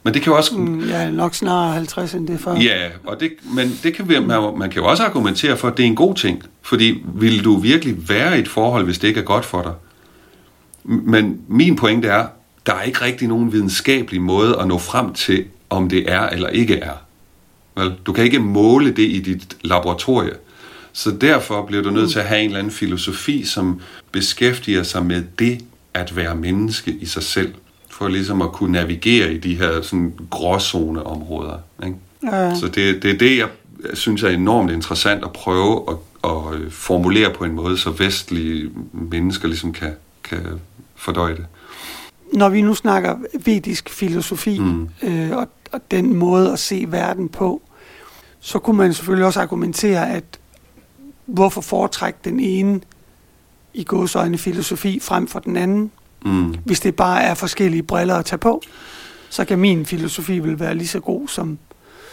[0.03, 0.57] Men det kan jo også...
[0.57, 2.55] Mm, ja, nok snarere 50 end det før.
[2.55, 5.77] Ja, og det, men det kan vi, man, man kan jo også argumentere for, at
[5.77, 6.43] det er en god ting.
[6.63, 9.73] Fordi vil du virkelig være i et forhold, hvis det ikke er godt for dig?
[10.85, 12.27] Men min pointe er,
[12.67, 16.49] der er ikke rigtig nogen videnskabelig måde at nå frem til, om det er eller
[16.49, 16.95] ikke er.
[17.77, 17.95] Vel?
[18.07, 20.33] Du kan ikke måle det i dit laboratorie.
[20.93, 22.11] Så derfor bliver du nødt mm.
[22.11, 23.81] til at have en eller anden filosofi, som
[24.13, 25.65] beskæftiger sig med det
[25.95, 27.55] at være menneske i sig selv,
[27.91, 31.59] for ligesom at kunne navigere i de her sådan gråzoneområder.
[31.85, 31.97] Ikke?
[32.33, 32.55] Ja.
[32.55, 33.49] Så det, det er det, jeg
[33.95, 38.71] synes er enormt interessant at prøve at, at øh, formulere på en måde, så vestlige
[38.93, 39.93] mennesker ligesom kan,
[40.25, 40.39] kan
[40.97, 41.47] fordøje det.
[42.33, 44.89] Når vi nu snakker vedisk filosofi mm.
[45.03, 47.63] øh, og, og den måde at se verden på,
[48.41, 50.40] så kunne man selvfølgelig også argumentere, at
[51.35, 52.81] hvorfor foretrække den ene
[53.75, 55.91] i godsøjne filosofi frem for den anden,
[56.25, 56.57] mm.
[56.65, 58.63] hvis det bare er forskellige briller at tage på.
[59.31, 61.59] Så kan min filosofi vel være lige så god som,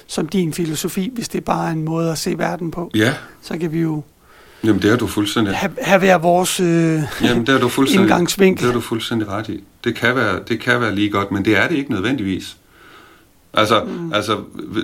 [0.07, 2.91] som din filosofi, hvis det bare er en måde at se verden på.
[2.95, 3.13] Ja.
[3.41, 4.03] Så kan vi jo
[4.63, 5.55] Jamen, det er du fuldstændig...
[5.55, 8.63] have, have være vores øh, Jamen, det er du fuldstændig, indgangsvinkel.
[8.63, 9.63] Det er du fuldstændig ret i.
[9.83, 12.57] Det kan, være, det kan være lige godt, men det er det ikke nødvendigvis.
[13.57, 14.13] Altså, mm.
[14.13, 14.37] altså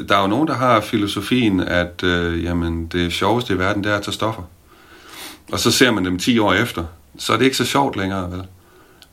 [0.10, 3.92] der er jo nogen, der har filosofien, at øh, jamen, det sjoveste i verden, det
[3.92, 4.42] er at tage stoffer.
[5.52, 6.84] Og så ser man dem 10 år efter,
[7.18, 8.44] så er det ikke så sjovt længere, vel?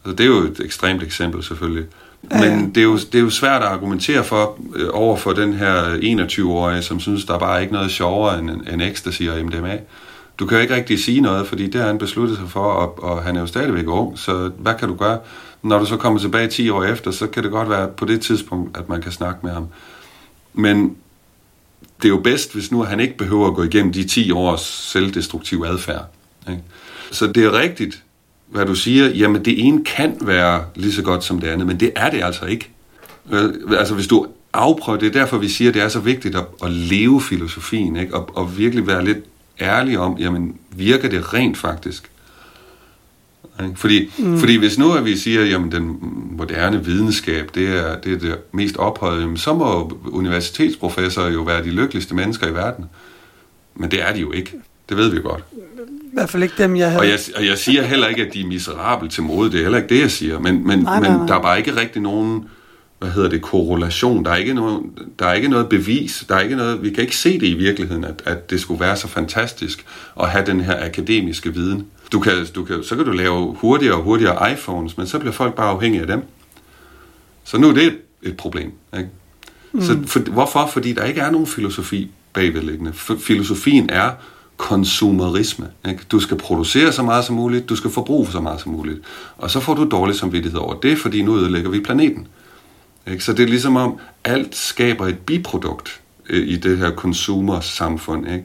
[0.04, 1.84] Altså, det er jo et ekstremt eksempel, selvfølgelig.
[2.22, 5.32] Men Ja, det er, jo, det er jo svært at argumentere for øh, over for
[5.32, 9.44] den her 21-årige, som synes, der er bare ikke noget sjovere end, end ecstasy og
[9.44, 9.78] MDMA.
[10.38, 13.04] Du kan jo ikke rigtig sige noget, fordi det har han besluttet sig for, og,
[13.04, 15.18] og han er jo stadigvæk ung, så hvad kan du gøre?
[15.62, 18.20] Når du så kommer tilbage 10 år efter, så kan det godt være på det
[18.20, 19.66] tidspunkt, at man kan snakke med ham.
[20.54, 20.96] Men
[22.02, 24.60] det er jo bedst, hvis nu han ikke behøver at gå igennem de 10 års
[24.60, 26.04] selvdestruktiv adfærd.
[26.50, 26.62] Ikke?
[27.10, 28.02] Så det er rigtigt,
[28.46, 29.08] hvad du siger.
[29.08, 32.22] Jamen, det ene kan være lige så godt som det andet, men det er det
[32.22, 32.70] altså ikke.
[33.30, 36.36] Øh, altså, hvis du afprøver, det er derfor, vi siger, at det er så vigtigt
[36.36, 38.14] at, at leve filosofien, ikke?
[38.14, 39.18] Og, og virkelig være lidt
[39.60, 42.10] ærlig om, jamen, virker det rent faktisk?
[43.76, 44.38] Fordi, mm.
[44.38, 45.98] fordi hvis nu at vi siger, jamen den
[46.38, 51.64] moderne videnskab, det er det, er det mest ophøjede, jamen, så må universitetsprofessorer jo være
[51.64, 52.84] de lykkeligste mennesker i verden.
[53.74, 54.52] Men det er de jo ikke.
[54.88, 55.44] Det ved vi godt.
[56.02, 57.00] I hvert fald ikke dem, jeg havde.
[57.00, 59.52] Og jeg, og jeg siger heller ikke, at de er miserable til mode.
[59.52, 60.38] Det er heller ikke det, jeg siger.
[60.38, 61.26] Men, men, Nej, nej, men nej.
[61.26, 62.44] der er bare ikke rigtig nogen,
[62.98, 64.24] hvad hedder det, korrelation.
[64.24, 66.24] Der er ikke, nogen, der er ikke noget bevis.
[66.28, 68.80] Der er ikke noget, vi kan ikke se det i virkeligheden, at, at det skulle
[68.80, 69.86] være så fantastisk
[70.20, 71.86] at have den her akademiske viden.
[72.12, 75.32] Du kan, du kan, så kan du lave hurtigere og hurtigere iPhones, men så bliver
[75.32, 76.22] folk bare afhængige af dem.
[77.44, 78.72] Så nu er det et, problem.
[78.96, 79.08] Ikke?
[79.72, 79.80] Mm.
[79.80, 80.70] Så for, hvorfor?
[80.72, 82.92] Fordi der ikke er nogen filosofi bagvedliggende.
[83.18, 84.10] Filosofien er
[84.56, 85.68] konsumerisme.
[85.88, 86.04] Ikke?
[86.10, 89.00] Du skal producere så meget som muligt, du skal forbruge så meget som muligt.
[89.38, 92.26] Og så får du dårlig samvittighed over det, fordi nu ødelægger vi planeten.
[93.06, 93.24] Ikke?
[93.24, 96.00] Så det er ligesom om, alt skaber et biprodukt
[96.30, 98.28] øh, i det her konsumersamfund.
[98.28, 98.44] Ikke?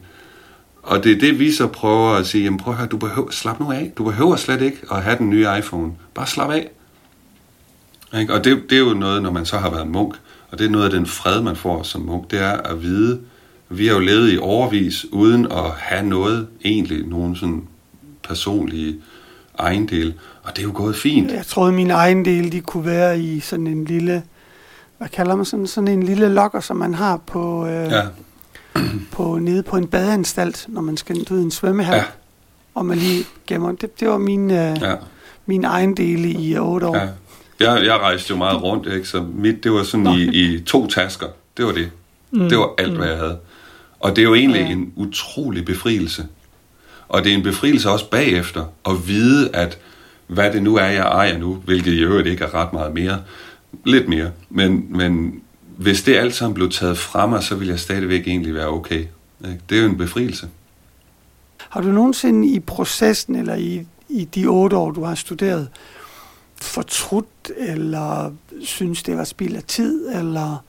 [0.85, 3.31] Og det er det, vi så prøver at sige, jamen prøv at høre, du behøver,
[3.31, 3.91] slap nu af.
[3.97, 5.91] Du behøver slet ikke at have den nye iPhone.
[6.13, 6.69] Bare slap af.
[8.19, 8.33] Ikke?
[8.33, 10.15] Og det, det er jo noget, når man så har været munk,
[10.51, 13.19] og det er noget af den fred, man får som munk, det er at vide,
[13.69, 17.63] vi har jo levet i overvis uden at have noget, egentlig nogen sådan
[18.23, 18.95] personlige
[19.59, 20.13] ejendel,
[20.43, 21.31] og det er jo gået fint.
[21.31, 24.23] Jeg troede, min egen del, de kunne være i sådan en lille,
[24.97, 28.01] hvad kalder man sådan, sådan en lille lokker, som man har på, øh, Ja,
[29.11, 32.03] på nede på en badeanstalt, når man skal ud i en svømmehal, Ja.
[32.75, 33.71] og man lige gemmer.
[33.71, 34.95] Det, det var min, øh, ja.
[35.45, 36.95] min egen del i øh, otte år.
[36.97, 37.07] ja.
[37.59, 39.07] Jeg, jeg rejste jo meget rundt, ikke?
[39.07, 41.27] så mit, det var sådan i, i to tasker.
[41.57, 41.91] Det var det.
[42.31, 42.49] Mm.
[42.49, 43.37] Det var alt, hvad jeg havde.
[43.99, 44.67] Og det er jo egentlig Ja.
[44.71, 46.25] en utrolig befrielse.
[47.07, 49.77] Og det er en befrielse også bagefter, at vide, at
[50.27, 53.21] hvad det nu er, jeg ejer nu, hvilket i øvrigt ikke er ret meget mere,
[53.85, 55.41] lidt mere, men, men
[55.77, 59.05] hvis det alt sammen blev taget fra mig, så ville jeg stadigvæk egentlig være okay.
[59.69, 60.49] Det er jo en befrielse.
[61.69, 65.67] Har du nogensinde i processen, eller i, i de otte år, du har studeret,
[66.61, 70.63] fortrudt, eller synes, det var spild af tid, eller...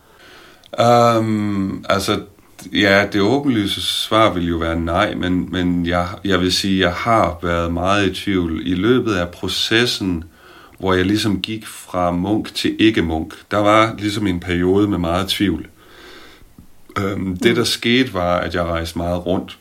[1.19, 2.21] Um, altså,
[2.73, 6.93] ja, det åbenlyse svar vil jo være nej, men, men jeg, jeg vil sige, jeg
[6.93, 8.67] har været meget i tvivl.
[8.67, 10.25] I løbet af processen,
[10.79, 15.29] hvor jeg ligesom gik fra munk til ikke-munk, der var ligesom en periode med meget
[15.29, 15.67] tvivl.
[17.01, 19.59] Um, det, der skete, var, at jeg rejste meget rundt,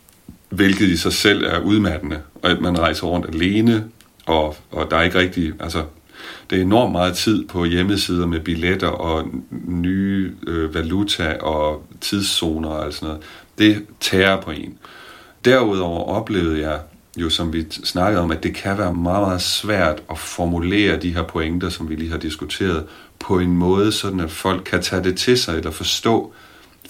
[0.49, 2.21] hvilket i sig selv er udmattende.
[2.41, 3.83] Og at man rejser rundt alene,
[4.25, 5.53] og, og der er ikke rigtig...
[5.59, 5.83] Altså,
[6.49, 9.27] det er enormt meget tid på hjemmesider med billetter og
[9.67, 13.23] nye øh, valuta og tidszoner og sådan noget.
[13.57, 14.77] Det tærer på en.
[15.45, 16.79] Derudover oplevede jeg
[17.17, 21.13] jo, som vi snakkede om, at det kan være meget, meget svært at formulere de
[21.13, 22.85] her pointer, som vi lige har diskuteret,
[23.19, 26.33] på en måde, sådan at folk kan tage det til sig eller forstå.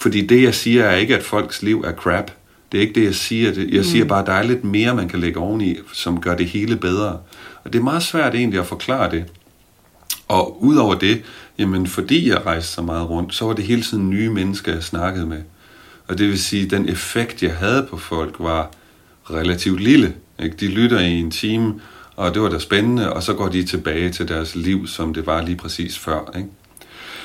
[0.00, 2.30] Fordi det, jeg siger, er ikke, at folks liv er crap.
[2.72, 3.66] Det er ikke det, jeg siger.
[3.72, 6.46] Jeg siger bare, at der er lidt mere, man kan lægge oveni, som gør det
[6.46, 7.18] hele bedre.
[7.64, 9.24] Og det er meget svært egentlig at forklare det.
[10.28, 11.22] Og udover det,
[11.58, 14.82] jamen fordi jeg rejste så meget rundt, så var det hele tiden nye mennesker, jeg
[14.82, 15.42] snakkede med.
[16.08, 18.70] Og det vil sige, at den effekt, jeg havde på folk, var
[19.30, 20.14] relativt lille.
[20.42, 20.56] Ikke?
[20.56, 21.74] De lytter i en time,
[22.16, 25.26] og det var da spændende, og så går de tilbage til deres liv, som det
[25.26, 26.32] var lige præcis før.
[26.36, 26.48] Ikke?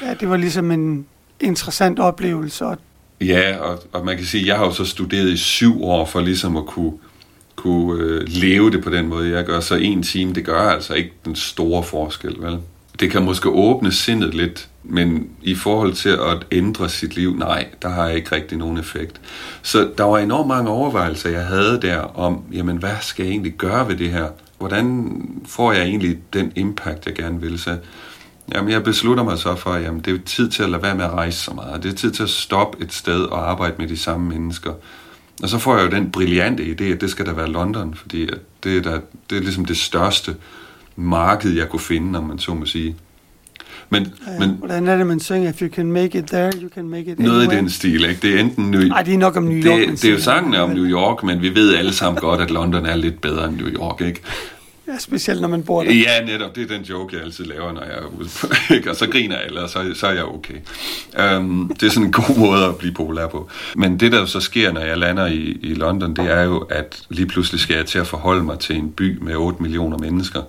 [0.01, 1.05] Ja, det var ligesom en
[1.39, 2.77] interessant oplevelse, og
[3.21, 6.05] Ja, og, og man kan sige, at jeg har jo så studeret i syv år
[6.05, 6.93] for ligesom at kunne,
[7.55, 9.59] kunne øh, leve det på den måde, jeg gør.
[9.59, 12.57] Så en time, det gør altså ikke den store forskel, vel?
[12.99, 17.67] Det kan måske åbne sindet lidt, men i forhold til at ændre sit liv, nej,
[17.81, 19.21] der har jeg ikke rigtig nogen effekt.
[19.61, 23.53] Så der var enormt mange overvejelser, jeg havde der om, jamen hvad skal jeg egentlig
[23.53, 24.27] gøre ved det her?
[24.57, 25.11] Hvordan
[25.45, 27.59] får jeg egentlig den impact, jeg gerne vil?
[27.59, 27.77] Så
[28.55, 30.95] Jamen, jeg beslutter mig så for, at jamen, det er tid til at lade være
[30.95, 31.83] med at rejse så meget.
[31.83, 34.73] Det er tid til at stoppe et sted og arbejde med de samme mennesker.
[35.43, 38.23] Og så får jeg jo den brillante idé, at det skal da være London, fordi
[38.23, 40.35] at det, er der, det er ligesom det største
[40.95, 42.95] marked, jeg kunne finde, om man så må sige.
[43.91, 45.49] Men, Ja, men Hvordan er det, man synger?
[45.49, 47.61] If you can make it there, you can make it noget i anywhere.
[47.61, 48.21] den stil, ikke?
[48.21, 49.79] Det er enten New, Nej, det er nok om New York.
[49.79, 52.51] det, det er jo sangen om New York, men vi ved alle sammen godt, at
[52.51, 54.21] London er lidt bedre end New York, ikke?
[54.87, 55.93] Ja, specielt når man bor der.
[55.93, 56.55] Ja, netop.
[56.55, 58.89] Det er den joke, jeg altid laver, når jeg er ude på, ikke?
[58.89, 60.53] Og så griner alle, og så, så er jeg okay.
[61.37, 63.49] Um, det er sådan en god måde at blive populær på.
[63.75, 66.57] Men det, der jo så sker, når jeg lander i, i London, det er jo,
[66.57, 69.97] at lige pludselig skal jeg til at forholde mig til en by med 8 millioner
[69.97, 70.41] mennesker.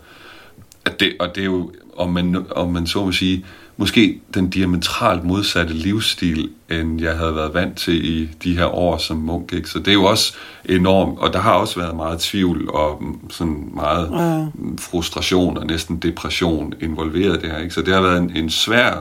[0.84, 3.44] At det, og det er jo, om man, om man så må sige,
[3.76, 8.96] måske den diametralt modsatte livsstil, end jeg havde været vant til i de her år
[8.98, 9.52] som munk.
[9.52, 9.68] Ikke?
[9.70, 13.70] Så det er jo også enormt, og der har også været meget tvivl og sådan
[13.74, 14.46] meget Ja.
[14.80, 17.58] frustration og næsten depression involveret her.
[17.58, 17.74] Ikke?
[17.74, 18.92] Så det har været en, en svær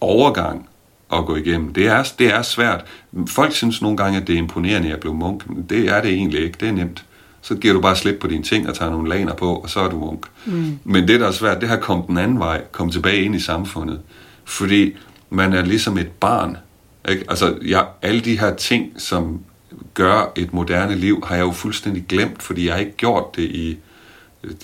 [0.00, 0.68] overgang
[1.12, 1.72] at gå igennem.
[1.74, 2.84] Det er, det er svært.
[3.28, 5.50] Folk synes nogle gange, at det er imponerende at blive munk.
[5.50, 6.56] Men det er det egentlig ikke.
[6.60, 7.04] Det er nemt.
[7.42, 9.80] Så giver du bare slip på dine ting og tager nogle laner på, og så
[9.80, 10.26] er du munk.
[10.46, 10.78] Mm.
[10.84, 12.62] Men det, der er svært, det har kommet den anden vej.
[12.72, 14.00] Komme tilbage ind i samfundet.
[14.44, 14.96] Fordi
[15.30, 16.56] man er ligesom et barn.
[17.08, 17.24] Ikke?
[17.28, 19.40] Altså, jeg, alle de her ting, som
[19.94, 23.42] gør et moderne liv, har jeg jo fuldstændig glemt, fordi jeg har ikke gjort det
[23.42, 23.78] i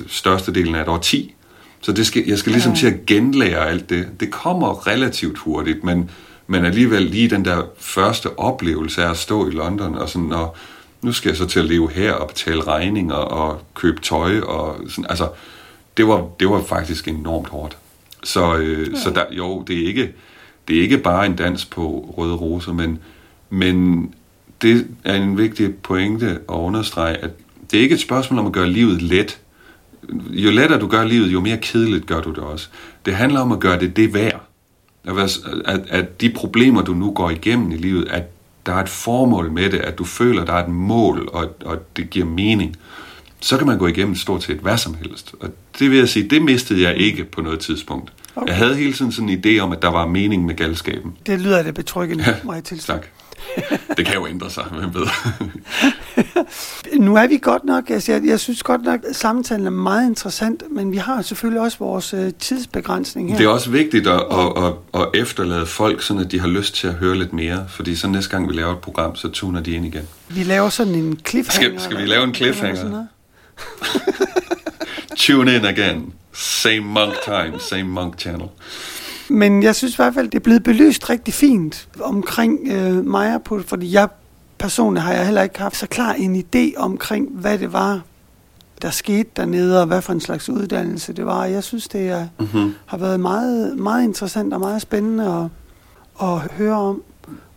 [0.07, 1.35] størstedelen af et årti.
[1.81, 4.07] Så det skal, jeg skal ligesom til at genlære alt det.
[4.20, 6.11] Det kommer relativt hurtigt, men,
[6.47, 10.57] men alligevel lige den der første oplevelse af at stå i London, og sådan, og
[11.03, 14.77] nu skal jeg så til at leve her og betale regninger og købe tøj, og
[14.89, 15.29] sådan, altså,
[15.97, 17.77] det var, det var faktisk enormt hårdt.
[18.25, 19.01] Så, øh, ja.
[19.01, 20.13] så der, jo, det er, ikke,
[20.69, 22.99] det er ikke bare en dans på røde roser, men,
[23.51, 24.09] men
[24.63, 27.31] det er en vigtig pointe at understrege, at
[27.71, 29.41] det er ikke et spørgsmål om at gøre livet let.
[30.31, 32.69] Jo lettere du gør livet, jo mere kedeligt gør du det også.
[33.07, 34.45] Det handler om at gøre det det værd.
[35.65, 38.23] At, at de problemer, du nu går igennem i livet, at
[38.67, 41.97] der er et formål med det, at du føler, der er et mål, og, og
[41.97, 42.77] det giver mening.
[43.41, 45.35] Så kan man gå igennem stort set hvad som helst.
[45.41, 45.49] Og
[45.79, 48.13] det vil jeg sige, det mistede jeg ikke på noget tidspunkt.
[48.37, 48.49] Okay.
[48.49, 51.17] Jeg havde hele tiden sådan en idé om, at der var mening med galskaben.
[51.27, 52.93] Det lyder da betryggende, Ja, jeg tilstå.
[52.93, 53.07] Tak.
[53.97, 55.07] Det kan jo ændre sig, hvem ved.
[57.01, 60.09] Nu er vi godt nok, altså jeg, jeg synes godt nok, at samtalen er meget
[60.09, 63.37] interessant, men vi har selvfølgelig også vores øh, tidsbegrænsning her.
[63.39, 66.75] Det er også vigtigt at, at, at, at efterlade folk, sådan at de har lyst
[66.75, 67.67] til at høre lidt mere.
[67.69, 70.09] Fordi så næste gang vi laver et program, så tuner de ind igen.
[70.29, 71.79] Vi laver sådan en cliffhanger.
[71.79, 73.07] Skal- skal vi lave en cliffhanger?
[75.17, 76.13] Tune in again.
[76.33, 78.49] Same monk time, same monk channel.
[79.31, 83.43] Men jeg synes i hvert fald, det er blevet belyst rigtig fint omkring øh, mig,
[83.45, 84.09] på, fordi jeg
[84.59, 88.01] personligt har jeg heller ikke haft så klar en idé omkring, hvad det var,
[88.83, 91.45] der skete dernede, og hvad for en slags uddannelse det var.
[91.45, 92.74] Jeg synes, det er, Mm-hmm.
[92.87, 95.24] har været meget, meget interessant og meget spændende
[96.20, 97.03] at, at høre om.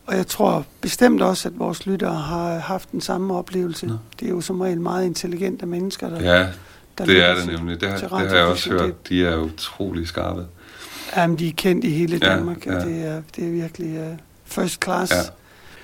[0.05, 3.88] Og jeg tror bestemt også, at vores lyttere har haft den samme oplevelse.
[3.88, 3.93] Nå.
[4.19, 6.47] Det er jo som regel meget intelligente mennesker, der, Ja,
[6.97, 7.82] der det er det nemlig.
[7.82, 9.09] Det har, det har jeg også hørt.
[9.09, 10.45] De er utrolig skarpe.
[11.16, 12.80] Jamen, de er kendt i hele Danmark, ja, ja.
[12.80, 15.14] Det, er, det er virkelig uh, first class.
[15.14, 15.18] Ja.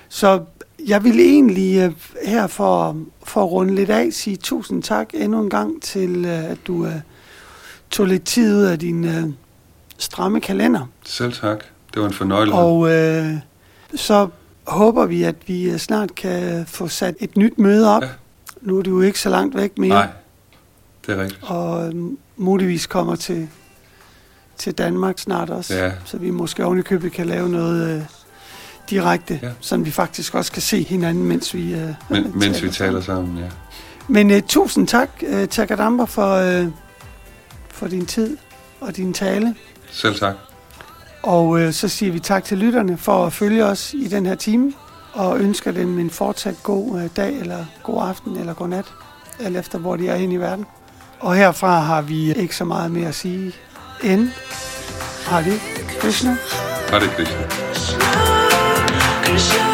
[0.08, 0.44] Så
[0.86, 1.92] jeg vil egentlig uh,
[2.24, 6.50] her for, for at runde lidt af sige tusind tak endnu en gang til, uh,
[6.50, 6.92] at du uh,
[7.90, 9.32] tog lidt tid ud af din uh,
[9.98, 10.86] stramme kalender.
[11.04, 11.64] Selv tak.
[11.94, 12.54] Det var en fornøjelse.
[12.54, 13.38] Og uh,
[13.94, 14.28] så
[14.66, 18.02] håber vi, at vi snart kan få sat et nyt møde op.
[18.02, 18.08] Ja.
[18.60, 19.88] Nu er det jo ikke så langt væk mere.
[19.88, 20.08] Nej,
[21.06, 21.42] det er rigtigt.
[21.42, 21.92] og
[22.36, 23.48] muligvis kommer til,
[24.58, 25.74] til Danmark snart også.
[25.74, 25.92] Ja.
[26.04, 28.02] Så vi måske ovenikøbet kan lave noget øh,
[28.90, 29.48] direkte, Ja.
[29.60, 33.38] så vi faktisk også kan se hinanden, mens vi, øh, Men, mens vi taler sammen,
[33.38, 33.48] ja.
[34.08, 36.66] Men øh, tusind tak, øh, Takadamba, for, øh,
[37.70, 38.36] for din tid
[38.80, 39.54] og din tale.
[39.90, 40.34] Selv tak.
[41.22, 44.34] Og øh, så siger vi tak til lytterne for at følge os i den her
[44.34, 44.72] time,
[45.12, 48.84] og ønsker dem en fortsat god øh, dag, eller god aften, eller god nat,
[49.40, 50.66] alt efter hvor de er inde i verden.
[51.20, 53.52] Og herfra har vi ikke så meget mere at sige
[54.02, 54.30] end
[55.30, 55.58] Hare
[56.00, 56.38] Krishna.
[56.90, 57.46] Hare Krishna.
[57.72, 57.98] Krishna,
[59.24, 59.67] Krishna.